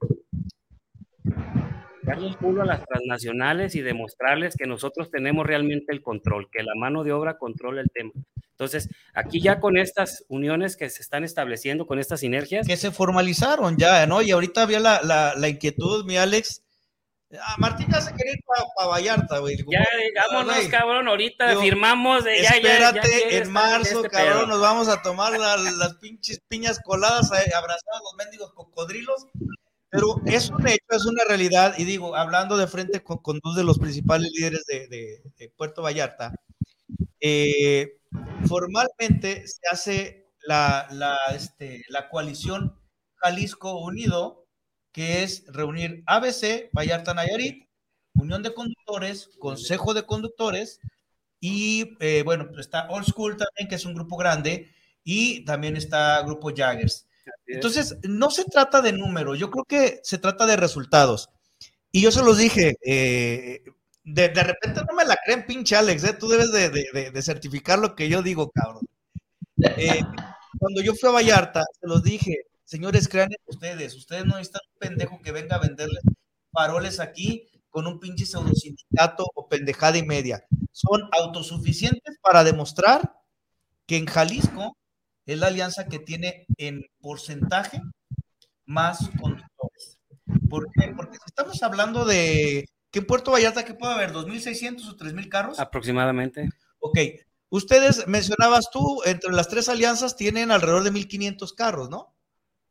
[2.03, 6.61] Darle un pulo a las transnacionales y demostrarles que nosotros tenemos realmente el control, que
[6.61, 8.11] la mano de obra controla el tema.
[8.51, 12.67] Entonces, aquí ya con estas uniones que se están estableciendo, con estas sinergias.
[12.67, 14.21] Que se formalizaron ya, ¿no?
[14.21, 16.63] Y ahorita había la, la, la inquietud, mi Alex,
[17.33, 19.57] Ah, Martín ya se quería ir para Vallarta, güey.
[19.69, 22.23] Ya, digámonos, cabrón, ahorita firmamos.
[22.23, 27.29] De, ya, espérate, en marzo, este cabrón, nos vamos a tomar las pinches piñas coladas,
[27.31, 29.27] eh, abrazar a los mendigos cocodrilos.
[29.89, 31.75] Pero es un hecho, es una realidad.
[31.77, 36.33] Y digo, hablando de frente con, dos de los principales líderes de, Puerto Vallarta,
[37.19, 37.99] eh,
[38.47, 42.79] formalmente se hace la, la, este, la coalición
[43.15, 44.46] Jalisco Unido
[44.97, 47.67] que es reunir ABC, Vallarta Nayarit,
[48.15, 50.79] Unión de Conductores, Consejo de Conductores
[51.39, 55.77] y, eh, bueno, pues está Old School también, que es un grupo grande, y también
[55.77, 57.05] está Grupo Jaggers.
[57.45, 61.29] Entonces, no se trata de número, yo creo que se trata de resultados.
[61.91, 63.61] Y yo se los dije, eh,
[64.03, 66.13] de, repente no me la creen, pinche Alex, ¿eh?
[66.13, 68.87] tú debes de, certificar lo que yo digo, cabrón.
[70.57, 74.79] cuando yo fui a Vallarta, se los dije, Señores, crean ustedes, ustedes no necesitan un
[74.79, 76.03] pendejo que venga a venderles
[76.51, 80.45] paroles aquí con un pinche pseudo sindicato o pendejada y media.
[80.73, 83.15] Son autosuficientes para demostrar
[83.85, 84.75] que en Jalisco
[85.25, 87.81] es la alianza que tiene en porcentaje
[88.65, 89.97] más conductores.
[90.49, 90.93] ¿Por qué?
[90.93, 95.29] Porque si estamos hablando de que en Puerto Vallarta que puede haber 2.600 o 3.000
[95.29, 95.57] carros.
[95.57, 96.49] Aproximadamente.
[96.79, 96.99] Ok.
[97.47, 102.16] Ustedes mencionabas tú, entre las tres alianzas tienen alrededor de 1.500 carros, ¿no?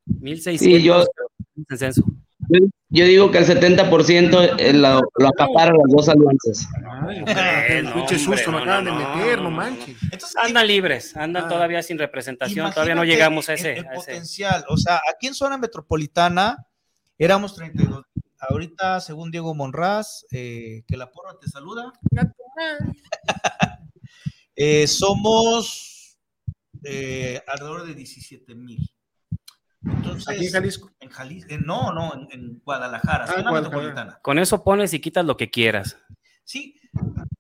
[0.07, 1.05] 1600 sí, yo,
[2.89, 6.69] yo, digo que el 70% lo, lo acapara las dos alianzas.
[7.69, 9.97] el pinche susto me acaban de meter, no, manches.
[10.43, 13.85] andan libres, andan ah, todavía sin representación, todavía no llegamos a ese.
[13.95, 16.67] potencial, o sea, aquí en zona metropolitana
[17.19, 18.05] éramos 32.
[18.39, 21.93] Ahorita, según Diego Monraz, eh, que la porra te saluda.
[24.59, 26.17] Eh, somos
[26.83, 28.91] eh, alrededor de 17 mil.
[30.29, 30.91] ¿Aquí en Jalisco?
[31.01, 34.19] En Jalisco, no, no, en, Guadalajara, zona ah, metropolitana.
[34.23, 35.97] Con eso pones y quitas lo que quieras.
[36.45, 36.81] Sí,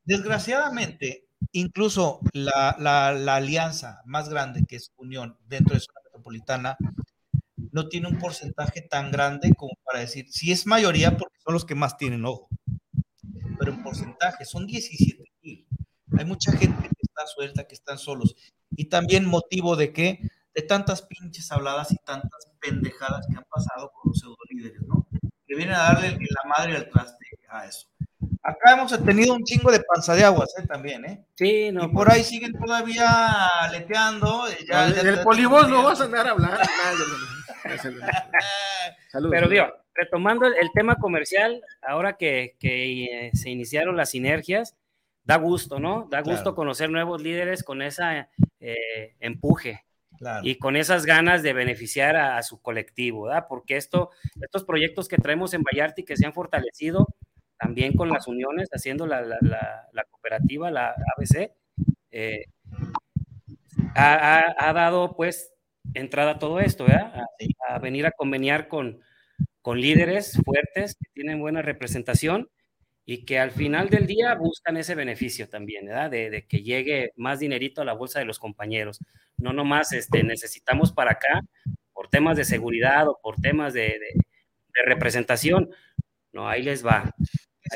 [0.05, 6.77] desgraciadamente, incluso la, la, alianza más grande que es Unión dentro de zona metropolitana
[7.73, 11.65] no tiene un porcentaje tan grande como para decir, si es mayoría porque son los
[11.65, 12.49] que más tienen ojo,
[13.59, 15.67] pero en porcentaje son 17 mil.
[16.19, 18.35] Hay mucha gente que está suelta, que están solos.
[18.71, 20.21] Y también motivo de que,
[20.57, 25.07] de tantas pinches habladas y tantas pendejadas que han pasado con los pseudo líderes, ¿no?
[25.47, 27.89] Que vienen a darle la madre al traste a eso.
[28.43, 30.67] Acá hemos tenido un chingo de panza de aguas, ¿eh?
[30.67, 31.27] También, ¿eh?
[31.35, 31.85] Sí, no.
[31.85, 33.07] Y por ahí siguen todavía
[33.71, 34.45] leteando.
[34.67, 36.59] Ya, el polibos no vas a andar a hablar.
[39.31, 44.75] Pero digo, retomando el, tema comercial, ahora que, que, eh, se iniciaron las sinergias,
[45.25, 46.07] da gusto, ¿no?
[46.11, 48.29] Da gusto conocer nuevos líderes con ese
[48.61, 49.85] eh, empuje.
[50.43, 53.47] Y con esas ganas de beneficiar a, su colectivo, ¿verdad?
[53.49, 57.09] Porque esto, estos proyectos que traemos en Vallarta y que se han fortalecido,
[57.59, 59.23] también con las uniones, haciendo la,
[60.11, 61.53] cooperativa, la ABC,
[62.11, 62.47] eh,
[63.95, 65.53] ha, dado pues
[65.95, 67.25] entrada a todo esto, ¿verdad?
[67.69, 69.01] A, venir a conveniar con,
[69.63, 72.49] con líderes fuertes que tienen buena representación
[73.07, 76.11] y que al final del día buscan ese beneficio también, ¿verdad?
[76.11, 78.99] De, que llegue más dinerito a la bolsa de los compañeros.
[79.39, 81.41] No nomás este, necesitamos para acá
[81.93, 83.99] por temas de seguridad o por temas de
[84.85, 85.71] representación.
[86.33, 87.15] No, ahí les va.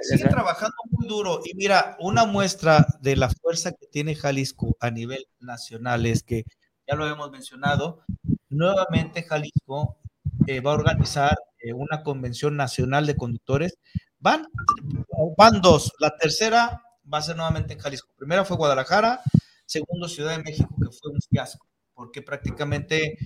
[0.03, 1.41] Sigue trabajando muy duro.
[1.45, 6.45] Y mira, una muestra de la fuerza que tiene Jalisco a nivel nacional es que,
[6.87, 8.05] ya lo hemos mencionado,
[8.49, 9.99] nuevamente Jalisco
[10.47, 13.79] eh, va a organizar eh, una convención nacional de conductores.
[14.19, 14.47] Van,
[15.37, 15.93] van dos.
[15.99, 18.13] La tercera va a ser nuevamente en Jalisco.
[18.17, 19.21] Primera fue Guadalajara,
[19.67, 23.17] segundo Ciudad de México, que fue un fiasco, porque prácticamente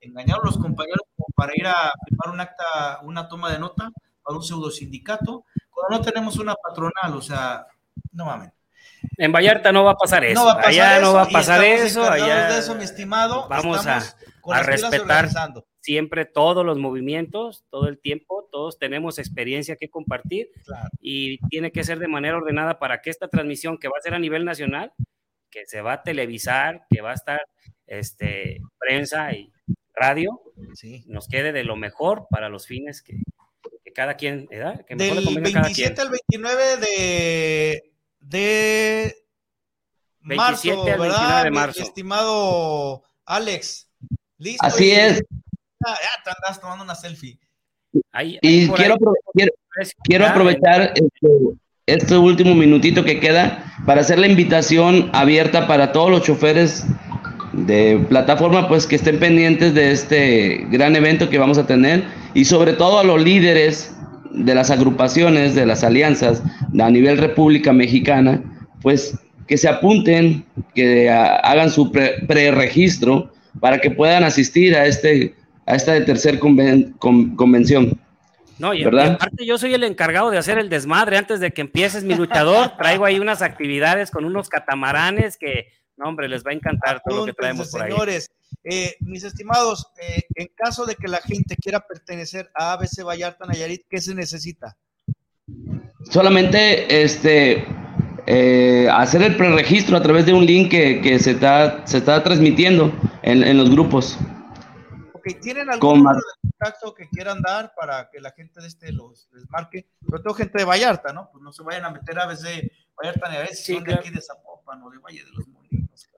[0.00, 3.90] engañaron a los compañeros para ir a firmar un acta, una toma de nota
[4.22, 5.44] para un pseudo sindicato
[5.90, 7.66] no tenemos una patronal, o sea,
[8.12, 8.50] no mames.
[9.16, 10.40] En Vallarta no va a pasar eso.
[10.40, 12.10] No va a pasar allá eso, no va a pasar eso.
[12.10, 13.48] Allá de eso, mi estimado.
[13.48, 14.02] Vamos a,
[14.50, 15.28] a respetar
[15.84, 18.48] siempre todos los movimientos, todo el tiempo.
[18.50, 20.50] Todos tenemos experiencia que compartir
[20.98, 24.14] y tiene que ser de manera ordenada para que esta transmisión que va a ser
[24.14, 24.94] a nivel nacional,
[25.50, 27.42] que se va a televisar, que va a estar
[27.86, 29.52] este, prensa y
[29.94, 30.40] radio,
[31.06, 33.18] nos quede de lo mejor para los fines que,
[33.94, 34.86] cada quien, ¿verdad?
[34.86, 39.14] Que Del 27 al 29 de, de
[40.20, 41.44] marzo, ¿verdad?
[41.44, 41.80] De marzo.
[41.80, 43.90] Mi estimado Alex.
[44.38, 44.66] ¿Listo?
[44.66, 45.22] Así es.
[45.86, 47.38] Ya, te andas tomando una selfie.
[48.42, 48.96] y quiero,
[50.04, 51.28] quiero, aprovechar este,
[51.86, 56.86] este, último minutito que queda para hacer la invitación abierta para todos los choferes
[57.52, 62.44] de plataforma, pues que estén pendientes de este gran evento que vamos a tener y
[62.44, 63.94] sobre todo a los líderes
[64.32, 66.42] de las agrupaciones, de las alianzas
[66.78, 68.42] a nivel República Mexicana,
[68.82, 69.16] pues
[69.46, 70.44] que se apunten,
[70.74, 75.34] que hagan su preregistro para que puedan asistir a, este,
[75.66, 77.98] a esta tercer convención.
[78.58, 82.04] No, y, aparte yo soy el encargado de hacer el desmadre antes de que empieces
[82.04, 82.72] mi luchador.
[82.78, 87.20] Traigo ahí unas actividades con unos catamaranes que, no, hombre, les va a encantar todo
[87.20, 87.90] lo que traemos por ahí.
[87.90, 88.30] Señores,
[88.62, 93.44] eh, mis estimados, eh, en caso de que la gente quiera pertenecer a ABC Vallarta
[93.46, 94.76] Nayarit, ¿qué se necesita?
[96.10, 97.66] Solamente este
[98.26, 102.92] eh, hacer el preregistro a través de un link que, se, está, se está transmitiendo
[103.22, 104.18] en, los grupos.
[105.24, 108.92] Ok, ¿tienen algún número de contacto que quieran dar para que la gente de este
[108.92, 109.86] los les marque?
[110.04, 111.30] Sobre todo gente de Vallarta, ¿no?
[111.32, 114.20] Pues no se vayan a meter a ABC Vallarta Nayarit, si son de aquí de
[114.20, 116.08] Zapopan o de Valle de los Molinos.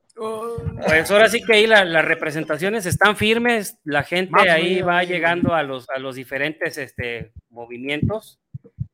[0.87, 5.63] Pues ahora sí que ahí las representaciones están firmes, la gente ahí va llegando a
[5.63, 8.41] los, a los diferentes este, movimientos.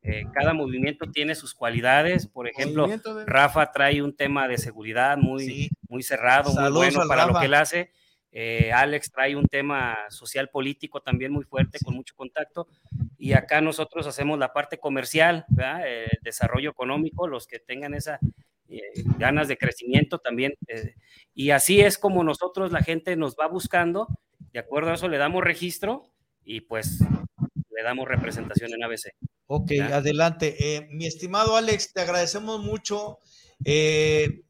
[0.03, 2.27] Eh, cada movimiento tiene sus cualidades.
[2.27, 2.88] Por ejemplo,
[3.25, 7.55] Rafa trae un tema de seguridad muy, muy cerrado, muy bueno para lo que él
[7.55, 7.92] hace.
[8.33, 12.66] Eh, Alex trae un tema social político también muy fuerte, con mucho contacto.
[13.18, 15.45] Y acá nosotros hacemos la parte comercial,
[15.85, 18.18] el desarrollo económico, los que tengan esa,
[18.73, 20.55] eh, ganas de crecimiento también.
[20.66, 20.95] Eh,
[21.35, 24.09] y así es como nosotros, la gente nos va buscando,
[24.53, 26.09] de acuerdo a eso le damos registro
[26.45, 27.01] y pues
[27.71, 29.12] le damos representación en ABC.
[29.47, 30.57] Ok, adelante.
[30.59, 33.18] Eh, mi estimado Alex, te agradecemos mucho.
[33.64, 34.42] Eh,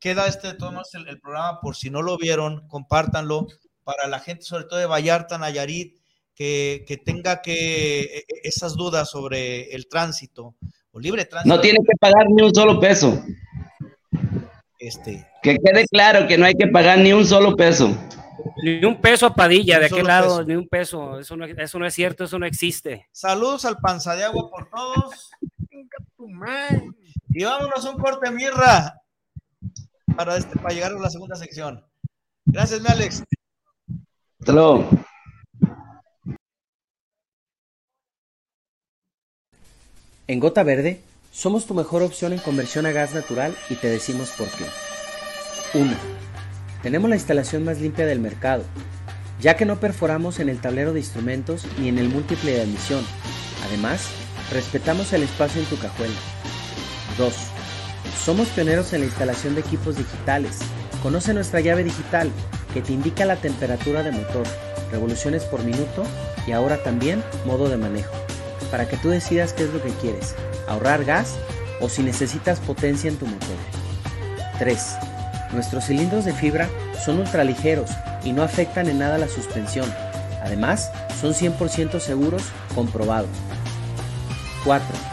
[0.00, 3.46] queda este tono el, el, programa por si no lo vieron, compártanlo
[3.84, 5.98] para la gente, sobre todo de Vallarta, Nayarit,
[6.34, 10.54] que, que tenga que e, e, esas dudas sobre el tránsito
[10.92, 11.54] o libre tránsito.
[11.54, 13.22] No tiene que pagar ni un solo peso.
[14.78, 15.26] Este.
[15.42, 17.96] Que quede claro que no hay que pagar ni un solo peso.
[18.62, 21.18] Ni un peso a Padilla, de aquel lado, ni un peso.
[21.18, 23.08] Eso no, eso no es cierto, eso no existe.
[23.10, 25.30] Saludos al panza de agua por todos.
[27.30, 29.00] Y vámonos a un corte mirra
[30.18, 31.80] para, este, para llegar a la segunda sección.
[32.44, 33.22] Gracias, mi Alex.
[34.40, 34.90] Hasta luego.
[40.26, 41.00] En Gota Verde
[41.30, 44.64] somos tu mejor opción en conversión a gas natural y te decimos por qué.
[45.78, 45.96] 1.
[46.82, 48.64] Tenemos la instalación más limpia del mercado,
[49.40, 53.04] ya que no perforamos en el tablero de instrumentos ni en el múltiple de admisión.
[53.68, 54.08] Además,
[54.50, 56.18] respetamos el espacio en tu cajuela.
[57.18, 57.57] 2.
[58.24, 60.58] Somos pioneros en la instalación de equipos digitales.
[61.02, 62.30] Conoce nuestra llave digital
[62.74, 64.44] que te indica la temperatura de motor,
[64.90, 66.02] revoluciones por minuto
[66.46, 68.12] y ahora también modo de manejo,
[68.70, 70.34] para que tú decidas qué es lo que quieres,
[70.66, 71.36] ahorrar gas
[71.80, 73.56] o si necesitas potencia en tu motor.
[74.58, 74.96] 3.
[75.52, 76.68] Nuestros cilindros de fibra
[77.04, 77.90] son ultraligeros
[78.24, 79.90] y no afectan en nada la suspensión.
[80.42, 82.42] Además, son 100% seguros,
[82.74, 83.26] comprobado.
[84.64, 85.07] 4.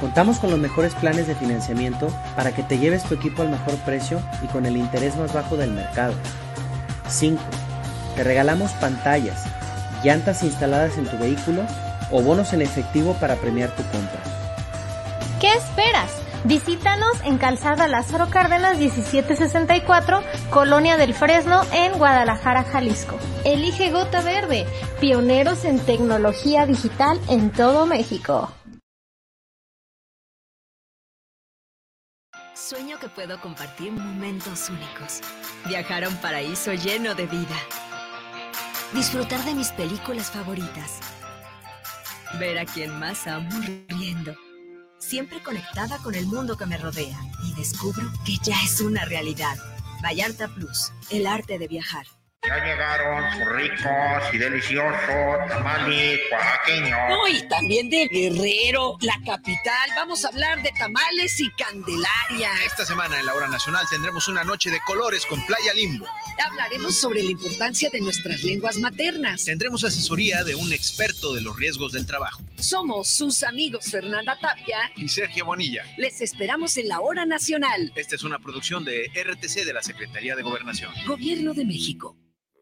[0.00, 3.74] Contamos con los mejores planes de financiamiento para que te lleves tu equipo al mejor
[3.84, 6.14] precio y con el interés más bajo del mercado.
[7.08, 7.38] 5.
[8.16, 9.44] Te regalamos pantallas,
[10.02, 11.62] llantas instaladas en tu vehículo
[12.10, 14.20] o bonos en efectivo para premiar tu compra.
[15.38, 16.10] ¿Qué esperas?
[16.44, 23.18] Visítanos en Calzada Lázaro Cárdenas 1764, Colonia del Fresno, en Guadalajara, Jalisco.
[23.44, 24.66] Elige Gota Verde,
[25.00, 28.50] pioneros en tecnología digital en todo México.
[32.70, 35.22] Sueño que puedo compartir momentos únicos.
[35.66, 37.56] Viajar a un paraíso lleno de vida.
[38.94, 41.00] Disfrutar de mis películas favoritas.
[42.38, 43.50] Ver a quien más amo
[43.88, 44.36] riendo
[44.98, 49.58] siempre conectada con el mundo que me rodea y descubro que ya es una realidad.
[50.04, 52.06] Vallarta Plus, el arte de viajar.
[52.48, 56.98] Ya llegaron sus ricos y deliciosos tamales oaxaqueños.
[57.10, 59.90] No, y también de Guerrero, la capital.
[59.94, 62.50] Vamos a hablar de tamales y candelaria.
[62.64, 66.06] Esta semana en la hora nacional tendremos una noche de colores con Playa Limbo.
[66.42, 69.44] Hablaremos sobre la importancia de nuestras lenguas maternas.
[69.44, 72.42] Tendremos asesoría de un experto de los riesgos del trabajo.
[72.56, 75.84] Somos sus amigos Fernanda Tapia y Sergio Bonilla.
[75.98, 77.92] Les esperamos en la hora nacional.
[77.94, 80.90] Esta es una producción de RTC de la Secretaría de Gobernación.
[81.06, 82.16] Gobierno de México.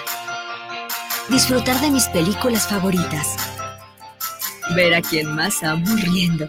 [1.30, 3.45] Disfrutar de mis películas favoritas
[4.73, 6.47] ver a quien más amo riendo.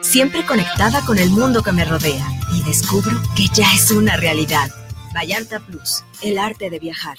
[0.00, 4.70] Siempre conectada con el mundo que me rodea y descubro que ya es una realidad.
[5.14, 7.18] Vallarta Plus, el arte de viajar.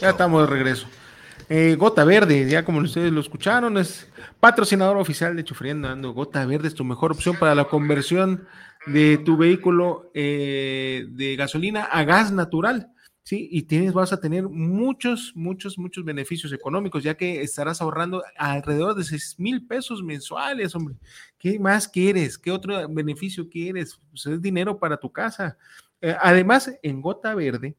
[0.00, 0.86] Ya estamos de regreso.
[1.48, 4.08] Eh, Gota Verde, ya como ustedes lo escucharon, es
[4.40, 6.12] patrocinador oficial de Chufriendo.
[6.12, 8.46] Gota Verde es tu mejor opción para la conversión
[8.86, 12.92] de tu vehículo eh, de gasolina a gas natural.
[13.24, 18.24] Sí, y tienes, vas a tener muchos, muchos, muchos beneficios económicos, ya que estarás ahorrando
[18.36, 20.96] alrededor de 6 mil pesos mensuales, hombre.
[21.38, 22.36] ¿Qué más quieres?
[22.36, 24.00] ¿Qué otro beneficio quieres?
[24.10, 25.56] Pues es dinero para tu casa.
[26.00, 27.76] Eh, además, en Gota Verde,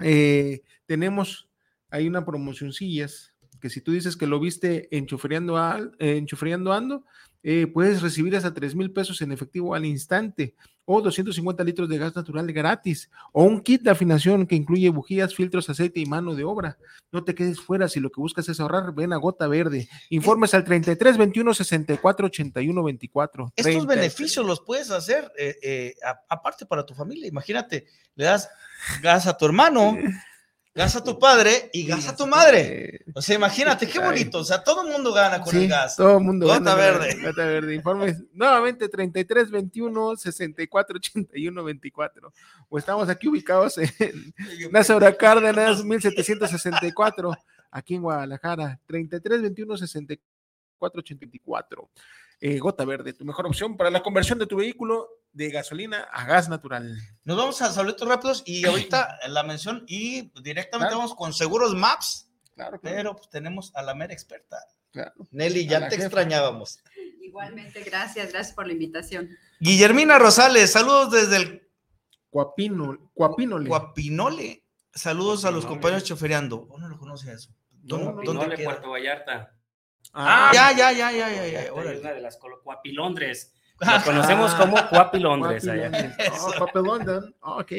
[0.00, 1.50] eh, tenemos,
[1.90, 3.31] hay una promocioncillas,
[3.62, 7.04] que si tú dices que lo viste en en Chufriando Ando,
[7.44, 10.54] eh, puedes recibir hasta 3 mil pesos en efectivo al instante
[10.84, 15.32] o 250 litros de gas natural gratis, o un kit de afinación que incluye bujías,
[15.32, 16.76] filtros, aceite y mano de obra.
[17.12, 19.88] No te quedes fuera si lo que buscas es ahorrar, ven a Gota Verde.
[20.10, 23.52] Informes al 33 21 64 81 24.
[23.54, 25.94] Estos beneficios los puedes hacer eh, eh,
[26.28, 27.28] aparte para tu familia.
[27.28, 27.86] Imagínate,
[28.16, 28.50] le das
[29.02, 29.96] gas a tu hermano.
[30.74, 33.04] gas a tu padre y gas a tu madre.
[33.14, 34.38] O sea, imagínate qué bonito.
[34.38, 35.96] O sea, todo el mundo gana con el gas.
[35.96, 36.74] Todo el mundo gana.
[36.74, 37.16] verde.
[37.22, 37.74] Gota verde.
[37.74, 42.32] Informes nuevamente 33 21 64 81 24.
[42.68, 43.90] O estamos aquí ubicados en
[44.70, 47.32] Názaro Cárdenas 1764,
[47.70, 48.80] aquí en Guadalajara.
[48.86, 51.90] 33 21 64 84.
[52.40, 56.24] Eh, Gota Verde, tu mejor opción para la conversión de tu vehículo de gasolina a
[56.26, 56.96] gas natural.
[57.24, 62.28] Nos vamos a saludos rápidos y ahorita la mención y directamente vamos con Seguros Maps.
[62.54, 64.58] Claro, Pero pues, tenemos a la mera experta.
[65.30, 66.80] Nelly, ya te extrañábamos.
[67.22, 69.30] Igualmente, gracias, gracias por la invitación.
[69.58, 71.68] Guillermina Rosales, saludos desde el
[72.28, 73.68] Cuapino, Cuapinole.
[73.68, 74.64] Cuapinole.
[74.94, 76.66] Saludos a los compañeros chofereando.
[76.68, 77.54] ¿O no lo conoce eso?
[77.70, 79.54] ¿Dónde, ¿Dónde Puerto Vallarta.
[80.12, 81.72] Ah, ya, ya, ya, ya, ya, ya.
[81.72, 83.51] Una de las Cuapilondres.
[83.82, 85.64] La conocemos como Cuapilondres.
[86.40, 87.24] Oh, Cuapilondres.
[87.40, 87.72] Oh, ok,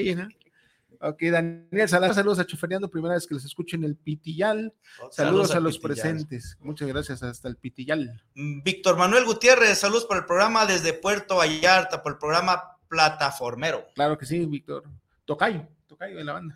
[1.05, 4.73] Ok, Daniel Salas, saludos a Chuferiando, primera vez que les escucho en el Pitillal.
[5.01, 6.57] Oh, saludos, a los presentes.
[6.61, 8.23] Muchas gracias, hasta el Pitillal.
[8.35, 13.85] Mm, Víctor Manuel Gutiérrez, saludos por el programa desde Puerto Vallarta, por el programa Plataformero.
[13.95, 14.83] Claro que sí, Víctor.
[15.25, 16.55] Tocayo, Tocayo de la banda.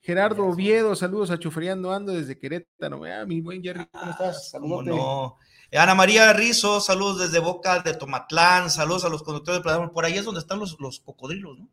[0.00, 3.04] Gerardo Oviedo, saludos a Chuferiando Ando desde Querétaro.
[3.04, 4.50] Ah, mi buen Jerry, ¿cómo estás?
[4.50, 4.84] Saludos.
[4.84, 5.38] No.
[5.72, 9.92] Ana María Rizo, saludos desde Boca de Tomatlán, saludos a los conductores de plataforma.
[9.92, 11.68] Por ahí es donde están los, los cocodrilos, ¿no?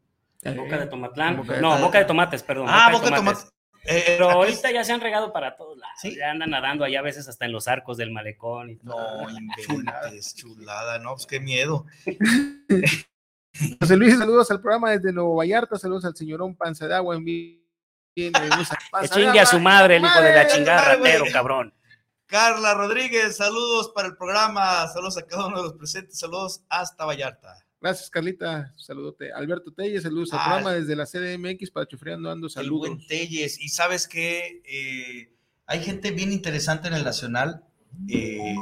[0.56, 1.42] Boca de Tomatlán.
[1.62, 2.68] no, Boca de Tomates, perdón.
[2.70, 3.52] Ah, Boca, de Tomates.
[3.90, 5.98] Eh, Pero ahorita ya se han regado para todos lados.
[6.04, 8.70] Ya andan nadando allá a veces hasta en los arcos del malecón.
[8.70, 9.24] Y todo.
[9.24, 9.30] No,
[9.70, 11.86] inventes, chulada, no, pues qué miedo.
[13.80, 17.26] José Luis, saludos al programa desde Nuevo Vallarta, saludos al señorón Panza de Agua en
[17.26, 18.32] que
[19.14, 21.74] chingue a su madre, el hijo de la chingada ratero, cabrón.
[22.28, 27.06] Carla Rodríguez, saludos para el programa, saludos a cada uno de los presentes, saludos hasta
[27.06, 27.66] Vallarta.
[27.80, 28.74] Gracias, Carlita.
[28.76, 29.32] Saludote.
[29.32, 32.50] Alberto Telles, saludos al programa desde la CDMX para Chufriando Ando.
[32.50, 32.90] Saludos.
[32.90, 33.60] buen Telles.
[33.62, 35.32] Y sabes que eh,
[35.68, 37.64] hay gente bien interesante en el Nacional,
[38.10, 38.56] eh,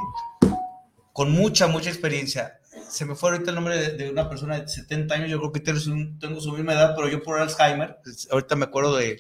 [1.12, 2.60] con mucha, mucha experiencia.
[2.88, 5.60] Se me fue ahorita el nombre de, una persona de 70 años, yo creo que
[5.62, 5.80] tengo
[6.40, 7.98] su misma edad, pero yo por Alzheimer,
[8.30, 9.20] ahorita me acuerdo de,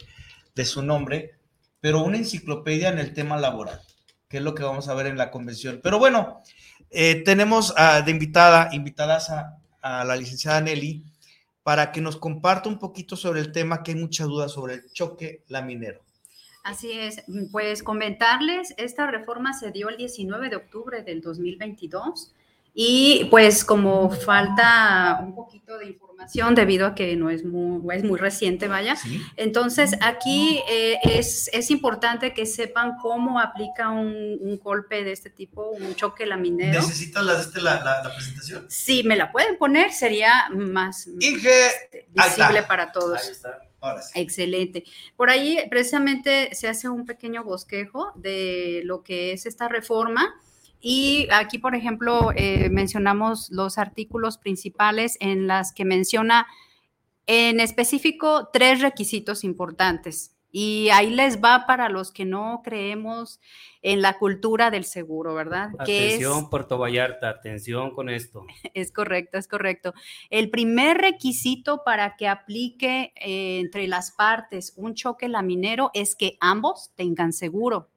[0.53, 1.39] de su nombre,
[1.79, 3.81] pero una enciclopedia en el tema laboral,
[4.35, 5.79] que es lo que vamos a ver en la convención.
[5.81, 6.41] Pero bueno,
[6.89, 11.05] eh, tenemos de invitada, invitadas a, a, la licenciada Nelly,
[11.63, 14.91] para que nos comparta un poquito sobre el tema, que hay mucha duda sobre el
[14.91, 16.01] choque laminero.
[16.65, 17.23] Así es,
[17.53, 22.34] pues comentarles, esta reforma se dio el 19 de octubre del 2022
[22.77, 28.03] y pues como falta un poquito de información debido a que no es muy, es
[28.03, 28.97] muy reciente, vaya,
[29.37, 35.69] entonces aquí eh, es, es, importante que sepan cómo aplica un, golpe de este tipo,
[35.69, 36.81] un choque laminero.
[36.81, 38.65] ¿Necesitas la, este, la, la, presentación?
[38.67, 43.23] Sí, me la pueden poner, sería más este, visible para todos.
[43.23, 43.61] Ahí está.
[44.15, 44.83] Excelente.
[45.15, 50.35] Por ahí precisamente se hace un pequeño bosquejo de lo que es esta reforma
[50.87, 56.45] y aquí, por ejemplo, eh, mencionamos los artículos principales en las que menciona
[57.25, 60.35] en específico tres requisitos importantes.
[60.51, 63.39] Y ahí les va para los que no creemos
[63.81, 65.71] en la cultura del seguro, ¿verdad?
[65.79, 68.45] Atención, Puerto Vallarta, atención con esto.
[68.75, 69.95] Es correcto, es correcto.
[70.29, 76.37] El primer requisito para que aplique eh, entre las partes un choque laminero es que
[76.41, 77.89] ambos tengan seguro.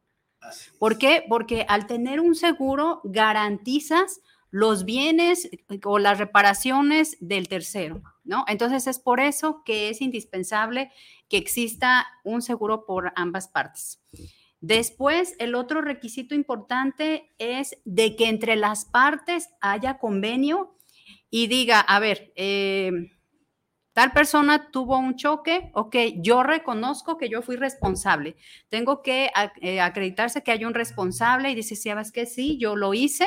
[0.78, 1.24] ¿Por qué?
[1.28, 4.20] Porque al tener un seguro garantizas
[4.50, 5.48] los bienes
[5.84, 8.44] o las reparaciones del tercero, ¿no?
[8.48, 10.90] Entonces es por eso que es indispensable
[11.28, 14.00] que exista un seguro por ambas partes.
[14.60, 20.74] Después, el otro requisito importante es de que entre las partes haya convenio
[21.30, 22.90] y diga, a ver, eh,
[23.98, 28.36] tal persona tuvo un choque, ok, yo reconozco que yo fui responsable.
[28.68, 29.28] Tengo que
[29.60, 33.26] eh, acreditarse que hay un responsable y dice, ¿sabes que Sí, yo lo hice,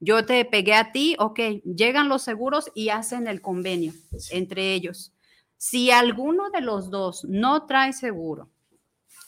[0.00, 3.92] yo te pegué a ti, ok, llegan los seguros y hacen el convenio
[4.32, 5.14] entre ellos.
[5.56, 8.50] Si alguno de los dos no trae seguro,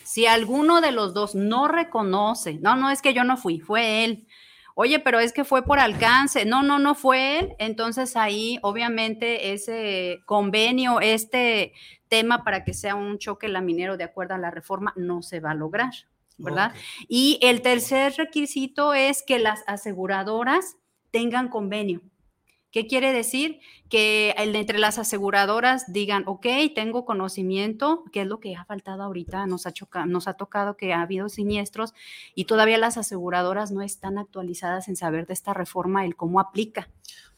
[0.02, 4.04] si alguno de los dos no reconoce, no, no es que yo no fui, fue
[4.04, 4.26] él,
[4.74, 9.52] oye, pero es que fue por alcance, no, no, no fue él, entonces ahí obviamente
[9.52, 11.72] ese convenio, este
[12.08, 15.52] tema para que sea un choque laminero de acuerdo a la reforma no se va
[15.52, 15.92] a lograr,
[16.38, 16.74] ¿verdad?
[17.08, 20.76] Y el tercer requisito es que las aseguradoras
[21.10, 22.02] tengan convenio.
[22.72, 23.60] ¿Qué quiere decir?
[23.90, 29.46] Que entre las aseguradoras digan, ok, tengo conocimiento, que es lo que ha faltado ahorita,
[29.46, 29.74] nos ha,
[30.06, 31.92] nos ha tocado que ha habido siniestros
[32.34, 36.88] y todavía las aseguradoras no están actualizadas en saber de esta reforma, el cómo aplica.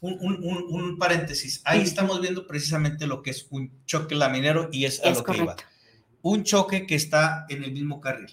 [0.00, 5.10] Un, paréntesis, ahí estamos viendo precisamente lo que es un choque laminero y es a
[5.10, 5.56] lo que iba.
[6.22, 8.30] Un choque que está en el mismo carril.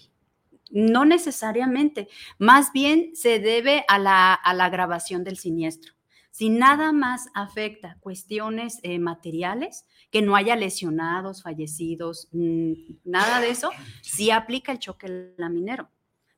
[0.70, 5.94] No necesariamente, más bien se debe a la, a la grabación del siniestro.
[6.32, 13.70] Si nada más afecta cuestiones eh, materiales, que no haya lesionados, fallecidos, nada de eso,
[14.00, 15.90] sí aplica el choque laminero.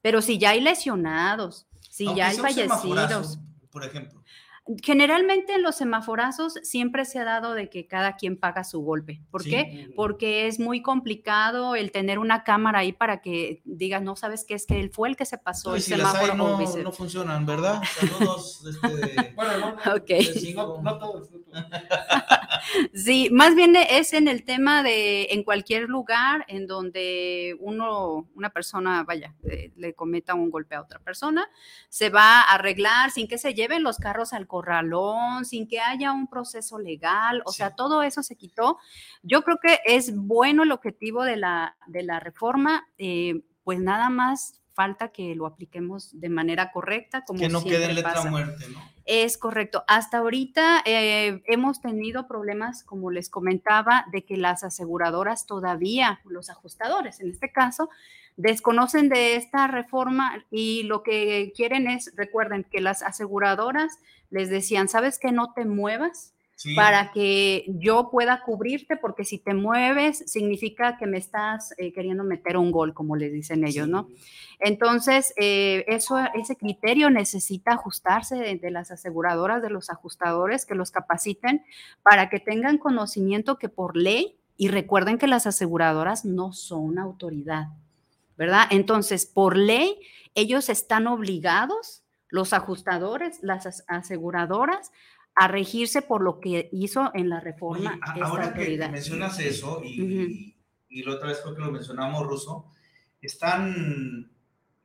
[0.03, 3.38] Pero si ya hay lesionados, si ya hay fallecidos.
[3.70, 4.20] Por ejemplo.
[4.83, 9.21] Generalmente en los semaforazos siempre se ha dado de que cada quien paga su golpe.
[9.31, 9.91] ¿Por qué?
[9.95, 14.55] Porque es muy complicado el tener una cámara ahí para que digas, no sabes qué
[14.55, 16.35] es que él fue el que se pasó el semáforo.
[16.35, 17.83] no, no funcionan, ¿verdad?
[17.95, 18.65] Saludos.
[18.67, 19.77] Este, bueno, no,
[20.55, 21.29] no, no, todo
[22.93, 28.51] sí, más bien es en el tema de en cualquier lugar en donde uno, una
[28.51, 31.49] persona, vaya, eh, le cometa un golpe a otra persona,
[31.89, 36.12] se va a arreglar sin que se lleven los carros al corralón, sin que haya
[36.12, 38.79] un proceso legal, o sea, todo eso se quitó.
[39.23, 44.11] Yo creo que es bueno el objetivo de la, de la reforma, eh, pues nada
[44.11, 47.25] más falta que lo apliquemos de manera correcta.
[47.25, 48.81] Como que no quede letra muerte, ¿no?
[49.07, 49.85] Es correcto.
[49.87, 56.51] Hasta ahorita eh, hemos tenido problemas, como les comentaba, de que las aseguradoras todavía, los
[56.51, 57.89] ajustadores en este caso,
[58.37, 63.99] desconocen de esta reforma y lo que quieren es, recuerden que las aseguradoras
[64.31, 66.34] les decían, ¿sabes que no te muevas?
[66.77, 72.23] Para que yo pueda cubrirte, porque si te mueves significa que me estás eh, queriendo
[72.23, 74.09] meter un gol, como les dicen ellos, ¿no?
[74.61, 80.77] Entonces, eh, eso, ese criterio necesita ajustarse de, de, las aseguradoras, de los ajustadores, que
[80.77, 81.65] los capaciten
[82.03, 87.69] para que tengan conocimiento que por ley, y recuerden que las aseguradoras no son autoridad,
[88.37, 88.67] ¿verdad?
[88.71, 89.99] Entonces, por ley,
[90.35, 94.91] ellos están obligados, los ajustadores, las aseguradoras,
[95.35, 97.99] a regirse por lo que hizo en la reforma.
[98.22, 100.55] ahora que mencionas eso, y,
[100.89, 102.70] y, la otra vez creo que lo mencionamos, Ruso,
[103.20, 104.30] están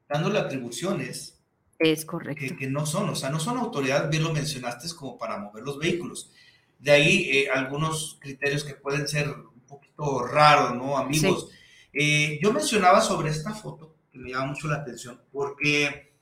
[0.07, 1.39] dándole atribuciones.
[1.77, 2.55] Es correcto.
[2.57, 5.77] Que, no son, o sea, no son autoridad, bien lo mencionaste, como para mover los
[5.77, 6.31] vehículos.
[6.79, 11.51] De ahí eh, algunos criterios que pueden ser un poquito raros, ¿no, amigos?
[11.93, 16.13] Eh, yo mencionaba sobre esta foto, que me llama mucho la atención, porque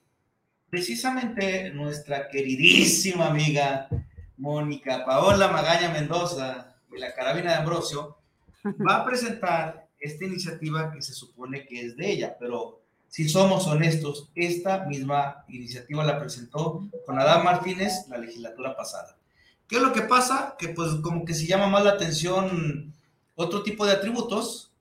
[0.69, 3.87] precisamente nuestra queridísima amiga
[4.37, 8.17] Mónica Paola Magaña Mendoza de la Carabina de Ambrosio
[8.87, 13.67] va a presentar esta iniciativa que se supone que es de ella, pero si somos
[13.67, 19.17] honestos, esta misma iniciativa la presentó con Adán Martínez la legislatura pasada.
[19.67, 20.55] ¿Qué es lo que pasa?
[20.57, 22.93] Que pues como que se llama más la atención
[23.35, 24.71] otro tipo de atributos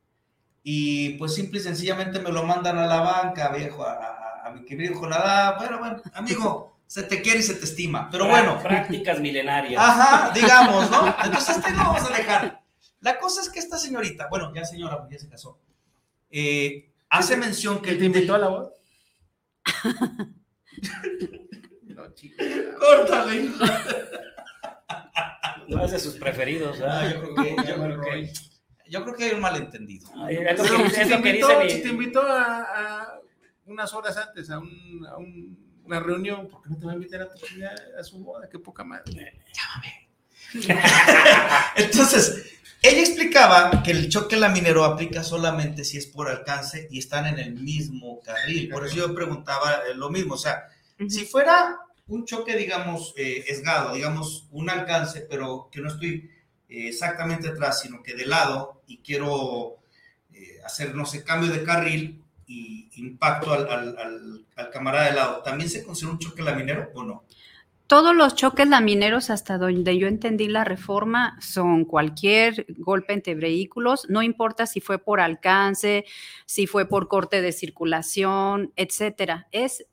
[0.62, 4.94] y pues simple y sencillamente me lo mandan a la banca, viejo, a, mi querido
[4.94, 5.56] Jonadá.
[5.58, 8.60] Bueno, bueno, amigo, se te quiere y se te estima, pero bueno.
[8.62, 9.82] Prácticas milenarias.
[9.82, 11.14] Ajá, digamos, ¿no?
[11.24, 12.62] Entonces, este lo vamos a dejar.
[13.00, 15.58] La cosa es que esta señorita, bueno, ya señora, ya se casó,
[16.30, 17.94] eh, hace mención que...
[17.94, 18.72] ¿Te invitó a la voz?
[21.82, 22.44] no, chica.
[22.78, 23.50] Córtale.
[25.68, 27.12] No es de sus preferidos, ¿verdad?
[27.12, 27.56] yo creo que...
[27.66, 28.32] Yo creo que
[28.88, 30.08] yo creo que hay un malentendido.
[30.28, 30.60] es
[30.92, 33.20] si, te invitó, si te invitó a, a,
[33.66, 36.94] unas horas antes a, un, a un, una reunión, ¿por qué no te va a
[36.96, 37.46] invitar a, tu,
[37.98, 38.48] a su boda?
[38.48, 39.40] Qué poca madre.
[39.52, 40.08] Llámame.
[41.76, 47.26] Entonces, ella explicaba que el choque laminero aplica solamente si es por alcance y están
[47.26, 48.68] en el mismo carril.
[48.68, 50.34] Por eso yo preguntaba eh, lo mismo.
[50.34, 50.68] O sea,
[51.08, 51.78] si fuera
[52.08, 56.30] un choque, digamos, eh, esgado, digamos, un alcance, pero que no estoy
[56.68, 59.78] eh, exactamente atrás, sino que de lado y quiero
[60.32, 65.42] eh, hacer, no sé, cambio de carril y impacto al, al, al, camarada de lado,
[65.42, 67.24] ¿también se considera un choque laminero o no?
[67.86, 74.06] Todos los choques lamineros, hasta donde yo entendí la reforma, son cualquier golpe entre vehículos,
[74.08, 76.04] no importa si fue por alcance,
[76.46, 79.46] si fue por corte de circulación, etcétera.
[79.52, 79.86] Es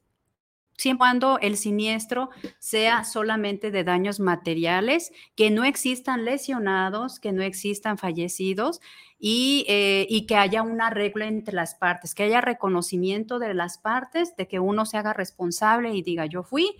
[0.77, 7.43] siempre cuando el siniestro sea solamente de daños materiales, que no existan lesionados, que no
[7.43, 8.79] existan fallecidos
[9.19, 13.77] y, eh, y, que haya un arreglo entre las partes, que haya reconocimiento de las
[13.77, 16.75] partes, de que uno se haga responsable y diga, yo fui,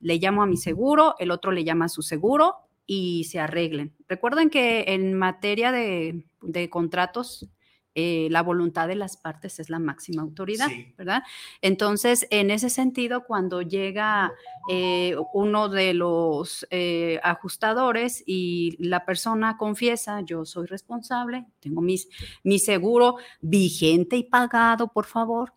[0.00, 2.56] le llamo a mi seguro, el otro le llama a su seguro
[2.86, 3.94] y se arreglen.
[4.08, 7.48] Recuerden que en materia de, de contratos
[7.94, 11.22] eh, la voluntad de las partes es la máxima autoridad, ¿verdad?
[11.60, 14.32] Entonces, en ese sentido, cuando llega
[14.70, 22.08] eh, uno de los eh, ajustadores y la persona confiesa, yo soy responsable, tengo mis,
[22.42, 25.52] mi seguro vigente y pagado, por favor,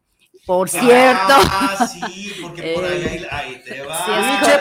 [0.46, 1.34] por cierto.
[1.50, 4.06] Ah, sí, porque por ahí, ahí te va.
[4.06, 4.12] Sí,
[4.48, 4.58] es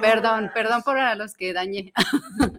[0.00, 1.92] Perdón, perdón por a los que dañé.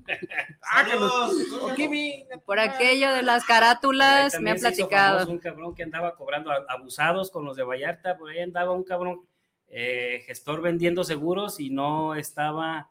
[2.45, 5.29] por aquello de las carátulas me ha platicado.
[5.29, 9.21] Un cabrón que andaba cobrando abusados con los de Vallarta, por ahí andaba un cabrón
[9.67, 12.89] eh, gestor vendiendo seguros y no estaba,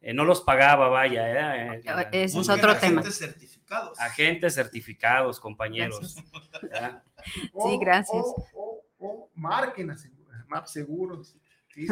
[0.00, 1.74] eh, no los pagaba, vaya.
[1.74, 3.02] Eh, Ese es otro tema.
[3.02, 4.00] Certificados.
[4.00, 6.16] Agentes certificados, compañeros.
[7.24, 8.24] Sí, gracias.
[8.54, 9.96] O, o, marquen a
[10.48, 11.36] Map Seguros.
[11.74, 11.86] Sí,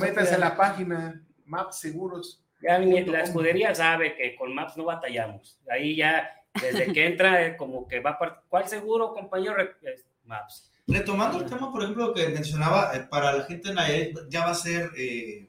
[0.00, 2.42] métanse a la página Map Seguros.
[2.62, 5.58] Ya la escudería sabe que con Maps no batallamos.
[5.70, 8.42] Ahí ya, desde que entra, como que va a...
[8.48, 9.56] ¿Cuál seguro, compañero?
[10.24, 10.72] Maps.
[10.86, 14.52] Retomando el tema, por ejemplo, que mencionaba, eh, para la gente en Nayarit ya va
[14.52, 15.48] a ser eh,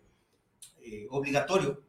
[0.81, 1.83] eh, obligatorio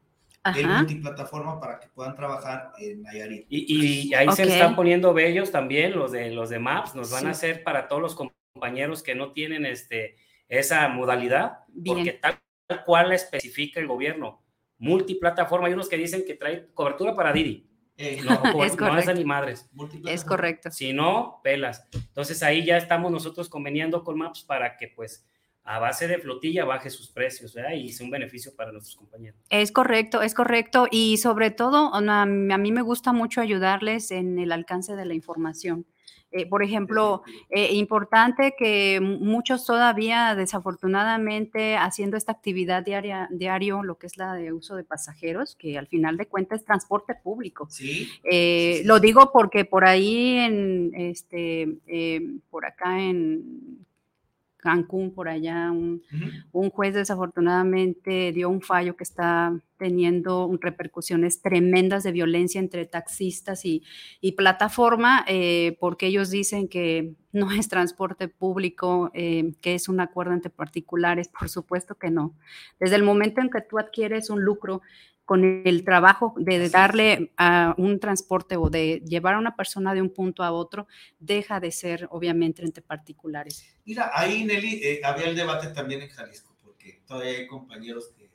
[0.56, 3.46] el multiplataforma para que puedan trabajar en Nayarit.
[3.48, 7.26] Y, y ahí se están poniendo bellos también los de los de Maps, nos van
[7.26, 10.16] a hacer para todos los compañeros que no tienen este,
[10.48, 12.38] esa modalidad, porque tal,
[12.84, 14.42] cual especifica el gobierno.
[14.78, 17.68] Multiplataforma, hay unos que dicen que trae cobertura para Didi.
[17.96, 18.32] Eh, no,
[18.64, 19.68] es no es ni madres.
[20.06, 20.70] Es correcto.
[20.70, 21.86] Si no, pelas.
[21.92, 25.26] Entonces ahí ya estamos nosotros conveniendo con Maps para que pues
[25.64, 27.72] a base de flotilla baje sus precios ¿verdad?
[27.72, 29.38] y sea un beneficio para nuestros compañeros.
[29.50, 30.86] Es correcto, es correcto.
[30.90, 35.84] Y sobre todo, a mí me gusta mucho ayudarles en el alcance de la información.
[36.30, 43.96] Eh, por ejemplo, eh, importante que muchos todavía, desafortunadamente, haciendo esta actividad diaria, diario, lo
[43.96, 47.68] que es la de uso de pasajeros, que al final de cuentas es transporte público.
[48.24, 51.78] Eh, lo digo porque por ahí, en, este,
[52.50, 53.78] por acá en
[54.58, 56.02] Cancún, por allá, un,
[56.70, 63.82] juez desafortunadamente dio un fallo que está teniendo repercusiones tremendas de violencia entre taxistas y,
[64.36, 70.32] plataforma, eh, porque ellos dicen que no es transporte público, eh, que es un acuerdo
[70.32, 72.36] entre particulares, por supuesto que no.
[72.78, 74.82] Desde el momento en que tú adquieres un lucro
[75.28, 80.00] con el trabajo de darle a un transporte o de llevar a una persona de
[80.00, 80.86] un punto a otro,
[81.18, 83.62] deja de ser obviamente entre particulares.
[83.84, 88.27] Mira, ahí Nelly, eh, había el debate también en Jalisco, porque todavía hay compañeros que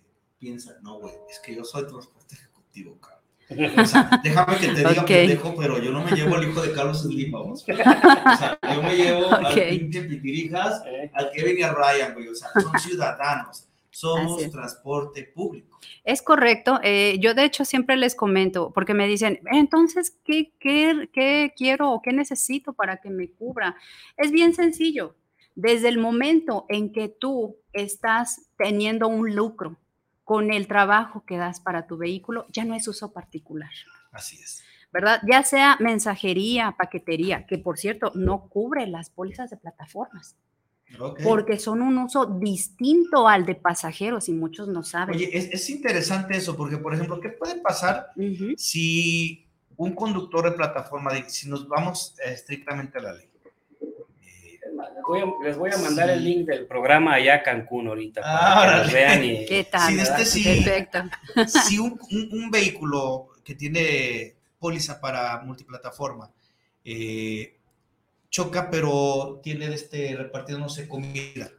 [0.44, 3.80] piensan, no, güey, es que yo soy transporte ejecutivo, cabrón.
[3.80, 6.74] O sea, déjame que te diga pendejo, pero yo no me llevo al hijo de
[6.74, 7.64] Carlos Slim, vamos.
[7.64, 10.84] O sea, yo me llevo al pinche Pitirijas,
[11.14, 12.28] al Kevin y a Ryan, güey.
[12.28, 15.80] O sea, son ciudadanos somos transporte público.
[16.04, 16.80] Es correcto.
[16.82, 21.92] Eh, yo de hecho siempre les comento, porque me dicen, entonces, ¿qué, qué, qué quiero
[21.92, 23.76] o qué necesito para que me cubra?
[24.18, 25.16] Es bien sencillo.
[25.54, 29.78] Desde el momento en que tú estás teniendo un lucro
[30.24, 33.72] con el trabajo que das para tu vehículo, ya no es uso particular.
[34.12, 34.64] Así es.
[34.92, 35.22] ¿verdad?
[35.28, 40.38] Ya sea mensajería, paquetería, que por cierto no cubre las pólizas de plataformas
[41.24, 45.16] porque son un uso distinto al de pasajeros y muchos no saben.
[45.16, 48.12] Oye, es, interesante eso, porque por ejemplo, ¿qué puede pasar
[48.58, 53.30] si un conductor de plataforma, si nos vamos estrictamente a la ley?
[55.44, 59.24] Les voy, a, mandar el link del programa allá a Cancún ahorita para que vean.
[59.24, 59.46] Y...
[59.46, 60.00] ¿Qué tal?
[60.00, 60.88] Este si, este,
[61.48, 62.00] si un,
[62.32, 66.32] un, vehículo que tiene póliza para multiplataforma
[66.86, 67.58] eh,
[68.30, 71.50] choca, pero tiene este repartido, no sé, comida.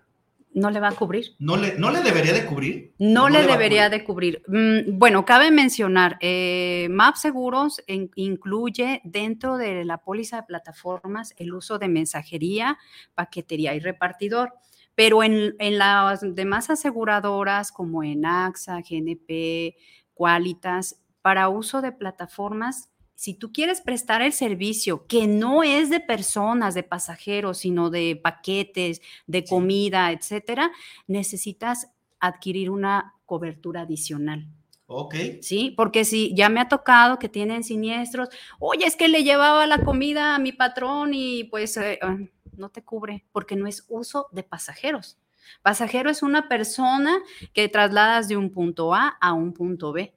[0.55, 1.35] ¿No le va a cubrir?
[1.41, 2.95] ¿No le, no le debería de cubrir?
[2.99, 4.41] No, le, debería de cubrir.
[4.47, 11.53] Mm, bueno, cabe mencionar, eh, MAP Seguros incluye dentro de la póliza de plataformas el
[11.53, 12.79] uso de mensajería,
[13.17, 14.55] paquetería y repartidor.
[14.95, 19.75] Pero en, en las demás aseguradoras como en AXA, GNP,
[20.15, 26.01] Qualitas, para uso de plataformas si tú quieres prestar el servicio que no es de
[26.01, 30.73] personas, de pasajeros, sino de paquetes, de comida, etcétera,
[31.07, 34.47] necesitas adquirir una cobertura adicional.
[34.87, 35.15] Ok.
[35.41, 39.67] Sí, porque si ya me ha tocado que tienen siniestros, oye, es que le llevaba
[39.67, 42.19] la comida a mi patrón y pues eh, ah,
[42.57, 45.19] no te cubre porque no es uso de pasajeros.
[45.63, 47.19] Pasajero es una persona
[47.53, 50.15] que trasladas de un punto A a un punto B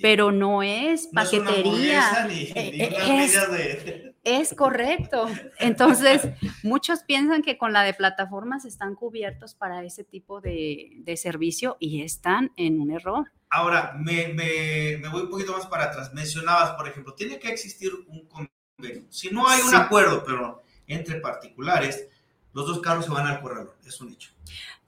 [0.00, 2.28] pero no es paquetería.
[4.24, 5.28] es, correcto.
[5.58, 6.28] Entonces,
[6.62, 12.02] muchos piensan que con la de plataformas están cubiertos para ese tipo de, servicio y
[12.02, 13.30] están en un error.
[13.50, 16.12] Ahora, me, voy un poquito más para atrás.
[16.14, 19.06] Mencionabas, por ejemplo, tiene que existir un convenio.
[19.10, 19.76] Si no hay un Sí.
[19.76, 22.08] acuerdo, pero entre particulares,
[22.52, 24.30] los dos carros se van al corralón, es un hecho.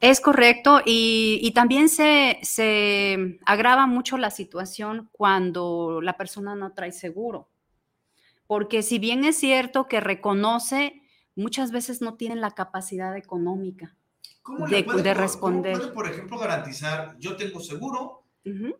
[0.01, 6.73] Es correcto y, y también se, se agrava mucho la situación cuando la persona no
[6.73, 7.49] trae seguro.
[8.47, 11.03] Porque si bien es cierto que reconoce,
[11.37, 13.97] muchas veces no tienen la capacidad económica
[14.43, 15.79] ¿Cómo de, puede, de cómo responder.
[15.79, 18.75] puede, por ejemplo, garantizar, yo tengo seguro Ujú,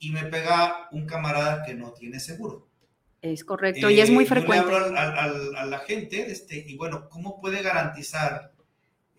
[0.00, 2.67] y me pega un camarada que no tiene seguro?
[3.20, 4.64] Es correcto y es muy Eh, yo le frecuente.
[4.64, 8.52] hablo al- al- al- a la gente, este, y bueno, ¿cómo puede garantizar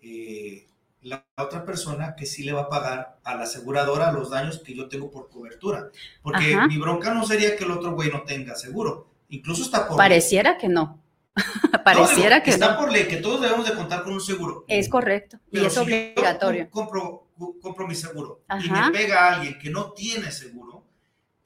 [0.02, 0.66] eh,
[1.02, 4.74] la otra persona que sí le va a pagar a la aseguradora los daños que
[4.74, 5.90] yo tengo por cobertura?
[6.22, 6.66] Porque Ajá.
[6.66, 9.08] mi bronca no sería que el otro güey no tenga seguro.
[9.28, 10.98] Incluso está por Pareciera que no.
[11.72, 12.78] No, Pareciera digo, que está no.
[12.78, 14.64] por ley que todos debemos de contar con un seguro.
[14.68, 16.68] Es correcto y es si yo obligatorio.
[16.70, 17.28] compro,
[17.62, 20.84] compro mi seguro y me pega a alguien que no tiene seguro,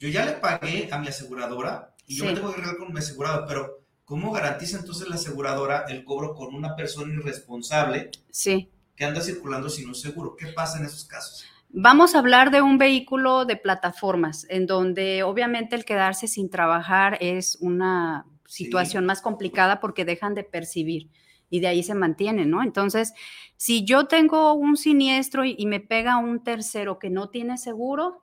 [0.01, 2.29] yo ya le pagué a mi aseguradora y yo Sí.
[2.31, 6.35] me tengo que arreglar con mi aseguradora, pero ¿cómo garantiza entonces la aseguradora el cobro
[6.35, 8.71] con una persona irresponsable Sí.
[8.97, 10.37] que anda circulando sin un seguro?
[10.37, 11.45] ¿Qué pasa en esos casos?
[11.77, 17.19] Vamos a hablar de un vehículo de plataformas, en donde obviamente el quedarse sin trabajar
[17.21, 21.11] es una situación más complicada porque dejan de percibir
[21.51, 22.63] y de ahí se mantienen, ¿no?
[22.63, 23.13] Entonces,
[23.57, 28.23] si yo tengo un siniestro y, y me pega un tercero que no tiene seguro,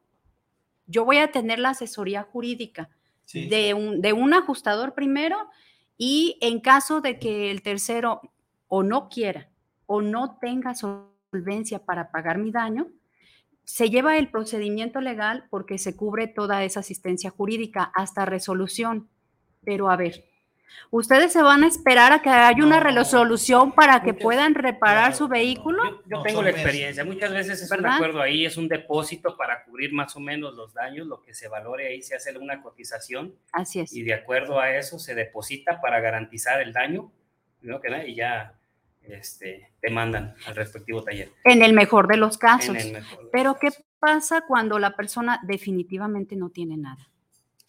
[0.88, 2.90] yo voy a tener la asesoría jurídica
[3.32, 3.48] Sí.
[3.48, 5.38] de, un, de un ajustador primero
[5.98, 8.22] y en caso de que el tercero
[8.68, 9.50] o no quiera
[9.86, 12.88] o no tenga solvencia para pagar mi daño,
[13.64, 19.08] se lleva el procedimiento legal porque se cubre toda esa asistencia jurídica hasta resolución.
[19.64, 20.26] Pero a ver,
[20.90, 25.28] ¿ustedes se van a esperar a que haya una resolución para que puedan reparar su
[25.28, 26.02] vehículo?
[26.06, 27.04] Yo No, tengo la experiencia.
[27.06, 27.96] Muchas veces es un ¿Verdad?
[27.96, 31.48] acuerdo ahí, es un depósito para cubrir más o menos los daños, lo que se
[31.48, 33.94] valore ahí, se hace una cotización Así es.
[33.94, 37.12] y de acuerdo a eso se deposita para garantizar el daño,
[37.62, 38.54] nada, y ya
[39.04, 41.32] este, te mandan al respectivo taller.
[41.44, 42.76] En el mejor de los casos.
[42.76, 43.70] En el mejor de Pero ¿qué
[44.00, 47.08] pasa cuando la persona definitivamente no tiene nada?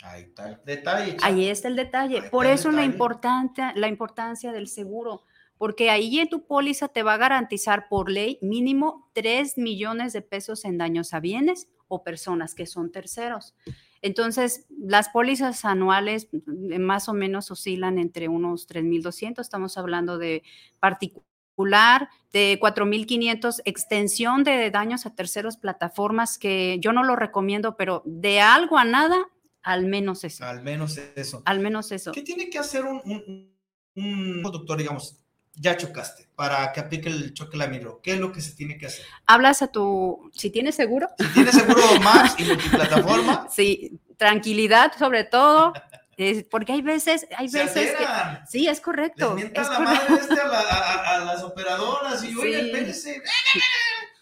[0.03, 1.17] Ahí está el detalle.
[1.23, 2.23] Ahí está el detalle.
[2.23, 5.23] Por eso la, importancia, la importancia del seguro,
[5.59, 10.23] porque ahí en tu póliza te va a garantizar por ley mínimo 3 millones de
[10.23, 13.55] pesos en daños a bienes o personas que son terceros.
[14.01, 20.43] Entonces, las pólizas anuales mm, más o menos oscilan entre unos 3.200, estamos hablando de
[20.81, 28.03] particular, de 4.500, extensión de daños a terceros plataformas, que yo no lo recomiendo, pero
[28.05, 29.29] de algo a nada,
[29.63, 30.45] al menos eso.
[30.45, 31.43] Al menos eso.
[31.45, 32.13] Al menos eso.
[32.13, 33.55] ¿Qué tiene que hacer un, un,
[33.97, 35.19] un conductor, digamos,
[35.55, 38.01] ya chocaste, para que aplique el choque laminero?
[38.03, 39.05] ¿Qué es lo que se tiene que hacer?
[39.27, 41.09] Hablas a tu, si tienes seguro.
[41.19, 45.73] Si tienes seguro Max y multiplataforma, Sí, tranquilidad sobre todo,
[46.17, 48.07] es- porque hay veces, hay veces que,
[48.49, 49.35] sí, es correcto.
[49.37, 49.83] les es la correcto.
[49.83, 52.67] madre este a, la- a- a- a las operadoras y, oye, Sí.
[52.67, 53.23] espérese,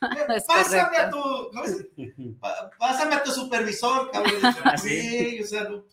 [0.37, 1.91] Es pásame a tu, ¿cómo se-
[2.41, 4.33] pa- pásame a tu supervisor, cabrón.
[4.83, 5.41] Sí.
[5.43, 5.85] O sea, no,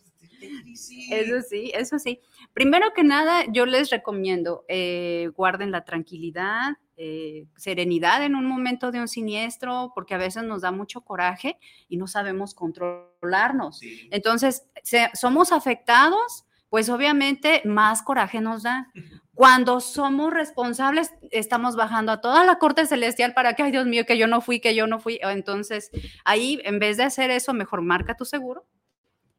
[0.76, 1.10] sí.
[1.12, 2.22] Eso sí, eso sí.
[2.54, 8.92] Primero que nada, yo les recomiendo, eh, guarden la tranquilidad, eh, serenidad en un momento
[8.92, 13.80] de un siniestro, porque a veces nos da mucho coraje y no sabemos controlarnos.
[13.80, 14.08] Sí.
[14.12, 18.92] Entonces, se- somos afectados, pues obviamente más coraje nos da.
[19.34, 24.06] Cuando somos responsables, estamos bajando a toda la corte celestial para que, ay Dios mío,
[24.06, 25.20] que yo no fui, que yo no fui.
[25.22, 25.92] Entonces,
[26.26, 28.66] ahí, en vez de hacer eso, mejor marca tu seguro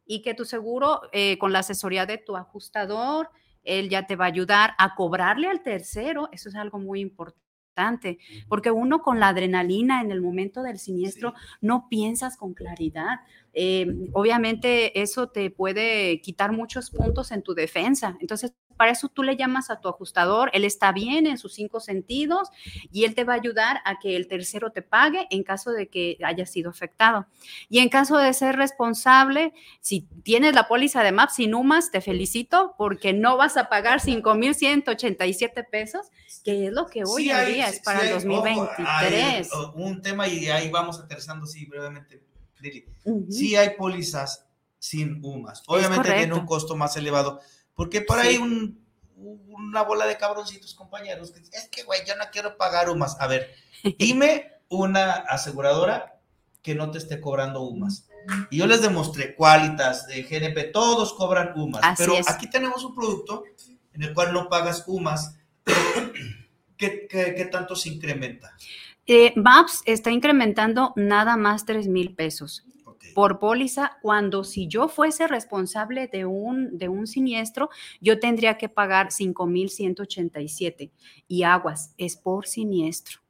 [0.07, 3.29] y que tu seguro, eh, con la asesoría de tu ajustador,
[3.62, 6.29] él ya te va a ayudar a cobrarle al tercero.
[6.33, 8.18] Eso es algo muy importante,
[8.49, 13.20] porque uno con la adrenalina en el momento del siniestro no piensas con claridad.
[13.61, 18.17] Eh, obviamente eso te puede quitar muchos puntos en tu defensa.
[18.21, 21.81] Entonces, para eso tú le llamas a tu ajustador, él está bien en sus cinco
[21.81, 22.51] sentidos
[22.93, 25.89] y él te va a ayudar a que el tercero te pague en caso de
[25.89, 27.27] que haya sido afectado.
[27.69, 32.01] Y en caso de ser responsable, si tienes la póliza de MAP sin UMAS, te
[32.01, 36.07] felicito porque no vas a pagar 5,187 pesos,
[36.45, 38.19] que es lo que hoy Sí en hay- día sí- es para sí el hay-
[38.19, 39.51] ojo, 2023.
[39.53, 42.23] hay, uh, un tema y ahí vamos aterrizando así brevemente,
[43.05, 43.27] Ujú.
[43.31, 44.47] Sí hay pólizas
[44.79, 45.63] sin UMAS.
[45.67, 47.41] Obviamente tiene un costo más elevado,
[47.75, 48.29] porque por Sí.
[48.29, 48.85] ahí un,
[49.17, 53.17] una bola de cabroncitos compañeros que es que güey, yo no quiero pagar UMAS.
[53.21, 53.51] A ver,
[53.99, 56.21] dime una aseguradora
[56.63, 58.05] que no te esté cobrando UMAS.
[58.51, 62.29] Y yo les demostré Qualitas, de GNP, todos cobran UMAS, Así pero es.
[62.29, 63.43] aquí tenemos un producto
[63.95, 65.37] en el cual no pagas UMAS.
[65.65, 65.79] pero
[66.77, 68.55] ¿Qué, qué, qué tanto se incrementa?
[69.11, 72.65] Eh, MAPS está incrementando nada más 3 mil pesos.
[73.15, 77.71] por póliza, cuando si yo fuese responsable de un, de un siniestro,
[78.03, 80.93] yo tendría que pagar 5.187
[81.27, 83.21] y aguas, es por siniestro.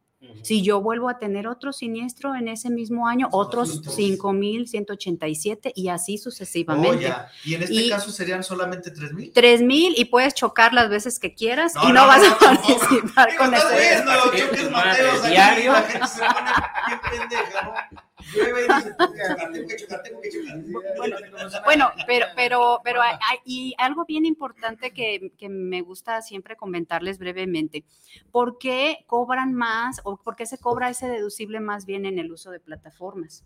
[0.43, 6.19] Si yo vuelvo a tener otro siniestro en ese mismo año, otros 5.187 y así
[6.19, 7.07] sucesivamente.
[7.07, 7.31] Oh, ya.
[7.45, 9.33] Y en este caso serían solamente 3.000.
[9.33, 14.03] 3.000 y puedes chocar las veces que quieras y no, vas a participar con ese.
[15.29, 15.73] diario.
[15.73, 16.51] La gente se pone
[16.87, 18.08] bien pendeja, ¿no?
[20.97, 21.17] Bueno,
[21.65, 26.57] bueno, pero, pero, pero hay, hay- y algo bien importante que, que me gusta siempre
[26.57, 27.85] comentarles brevemente.
[28.31, 32.31] ¿Por qué cobran más o por qué se cobra ese deducible más bien en el
[32.33, 33.45] uso de plataformas?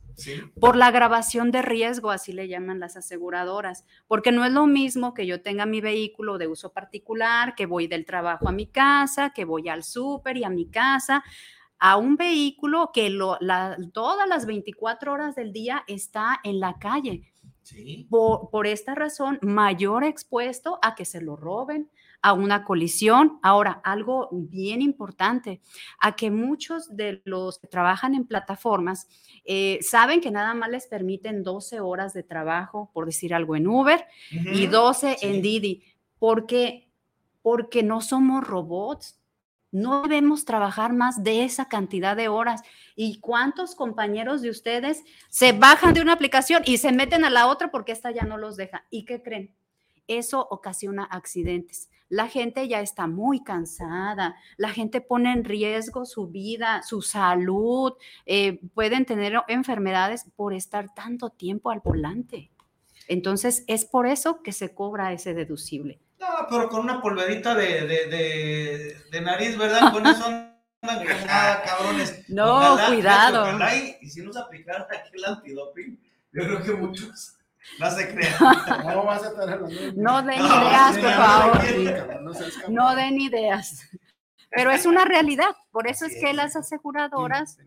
[0.61, 5.15] Por la grabación de riesgo, así le llaman las aseguradoras, porque no es lo mismo
[5.15, 9.31] que yo tenga mi vehículo de uso particular, que voy del trabajo a mi casa,
[9.31, 11.25] que voy al súper y a mi casa,
[11.85, 16.79] a un vehículo que lo- la- todas las 24 horas del día está en la
[16.79, 17.29] calle.
[18.09, 23.39] Por, por esta razón, mayor expuesto a que se lo roben, a una colisión.
[23.43, 25.61] Ahora, algo bien importante,
[26.01, 29.09] a que muchos de los que trabajan en plataformas
[29.45, 33.67] eh, saben que nada más les permiten 12 horas de trabajo, por decir algo, en
[33.67, 35.27] Uber y Ujú, 12 sí.
[35.27, 35.83] en Didi.
[36.21, 36.89] ¿Por qué?
[37.43, 39.19] Porque no somos robots.
[39.73, 42.63] No debemos trabajar más de esa cantidad de horas.
[42.95, 47.49] ¿Y cuántos compañeros de ustedes se bajan de una aplicación y se meten a la
[47.49, 48.85] otra porque esta ya no los deja?
[48.91, 49.55] ¿Y qué creen?
[50.07, 51.89] Eso ocasiona accidentes.
[52.11, 57.95] La gente ya está muy cansada, la gente pone en riesgo su vida, su salud,
[58.27, 62.51] eh, pueden tener enfermedades por estar tanto tiempo al volante.
[63.09, 66.01] Entonces, es por eso que se cobra ese deducible.
[66.23, 69.91] No, pero con una polvedita de, de, de, de nariz, ¿verdad?
[69.93, 70.53] Con eso andan
[70.83, 72.25] como nada, cabrones.
[72.29, 73.43] No, Ojalá, cuidado.
[73.43, 76.01] ojalá y, y si nos aplicaran aquel antidoping,
[76.33, 77.37] yo creo que muchos
[77.79, 78.35] no se crean.
[78.87, 79.69] No vas a estar hablando.
[79.97, 81.57] No den No, ideas, por no, favor.
[81.57, 82.75] No cabrón.
[82.75, 83.89] No den ideas.
[84.55, 85.57] Pero es una realidad.
[85.71, 87.59] Por eso es que las aseguradoras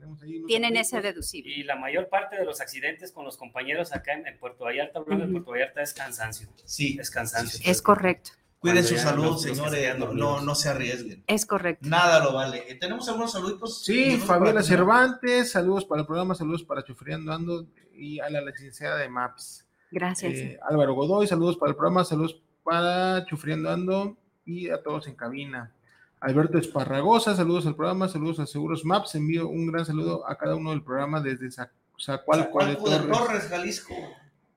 [0.47, 1.51] tienen ese deducible.
[1.51, 5.26] Y la mayor parte de los accidentes con los compañeros acá en, Puerto Vallarta, hablando
[5.26, 5.32] de.
[5.32, 6.47] Puerto Vallarta, es cansancio.
[6.66, 6.97] Sí.
[6.99, 7.60] Es cansancio.
[7.70, 8.32] Es correcto.
[8.60, 9.97] Cuiden Cuando su salud, señores.
[9.99, 11.24] No, no, no se arriesguen.
[11.28, 11.88] Es correcto.
[11.88, 12.64] Nada lo vale.
[12.68, 13.84] Eh, ¿Tenemos algunos saluditos?
[13.84, 18.97] Sí, Fabiola Cervantes, saludos para el programa, saludos para Chufriando Ando y a la licenciada
[18.97, 19.66] de MAPS.
[19.91, 20.34] Gracias.
[20.34, 25.16] Eh, Álvaro Godoy, saludos para el programa, saludos para Chufriando Ando y a todos en
[25.16, 25.72] cabina.
[26.20, 30.56] Alberto Esparragosa, saludos al programa, saludos a Seguros Maps, envío un gran saludo a cada
[30.56, 31.70] uno del programa desde Zac-
[32.03, 33.08] Zacualco de Torres.
[33.18, 33.93] Torres, Jalisco.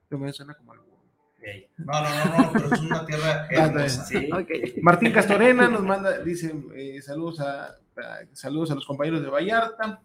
[0.09, 0.88] Que me suena como algo.
[1.79, 4.05] No, no, no, no, pero es una tierra hermosa.
[4.05, 4.29] Sí.
[4.83, 7.77] Martín Castorena nos manda, dice, eh, saludos a, a-
[8.33, 10.03] saludos a los compañeros de Vallarta.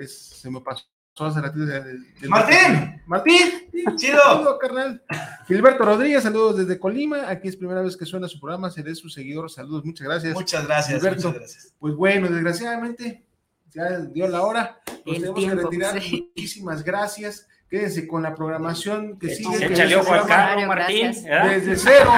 [0.00, 0.84] Es- se me pasó
[1.18, 1.66] hace ratito.
[1.66, 3.02] de- de- de- ¡Martín!
[3.06, 3.96] ¡Martín!
[3.96, 4.18] ¡Chido!
[4.22, 5.02] Saludo, carnal.
[5.46, 7.28] Gilberto Rodríguez, saludos desde Colima.
[7.28, 9.50] Aquí es primera vez que suena su programa, seré su seguidor.
[9.50, 10.34] Saludos, muchas gracias.
[10.34, 11.28] Muchas gracias, Gilberto.
[11.28, 11.74] muchas gracias.
[11.78, 13.26] Pues bueno, desgraciadamente,
[13.70, 14.80] ya dio la hora.
[15.04, 16.00] Nos El tenemos tiempo, que retirar.
[16.02, 16.32] sí.
[16.34, 17.46] Muchísimas gracias.
[17.68, 19.58] Quédense con la programación que sigue.
[19.58, 21.12] que Échale es ojo al carro, Martín.
[21.24, 21.66] Gracias.
[21.66, 22.12] Desde cero,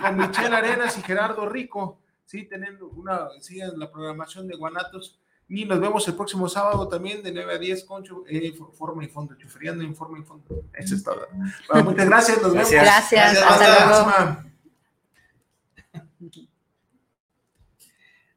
[0.00, 2.00] con Michelle Arenas y Gerardo Rico.
[2.24, 5.18] Sí, teniendo una, sigan la programación de Guanatos.
[5.48, 9.08] Y nos vemos el próximo sábado también de 9 a 10 con eh, Forma y
[9.08, 10.64] Fondo, Chufriando en Forma y Fondo.
[10.74, 11.26] Eso es todo.
[11.72, 12.70] Bueno, muchas gracias, nos vemos.
[12.70, 14.44] Gracias, Hasta hasta la próxima.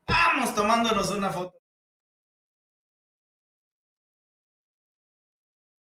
[0.07, 1.60] Vamos tomándonos una foto.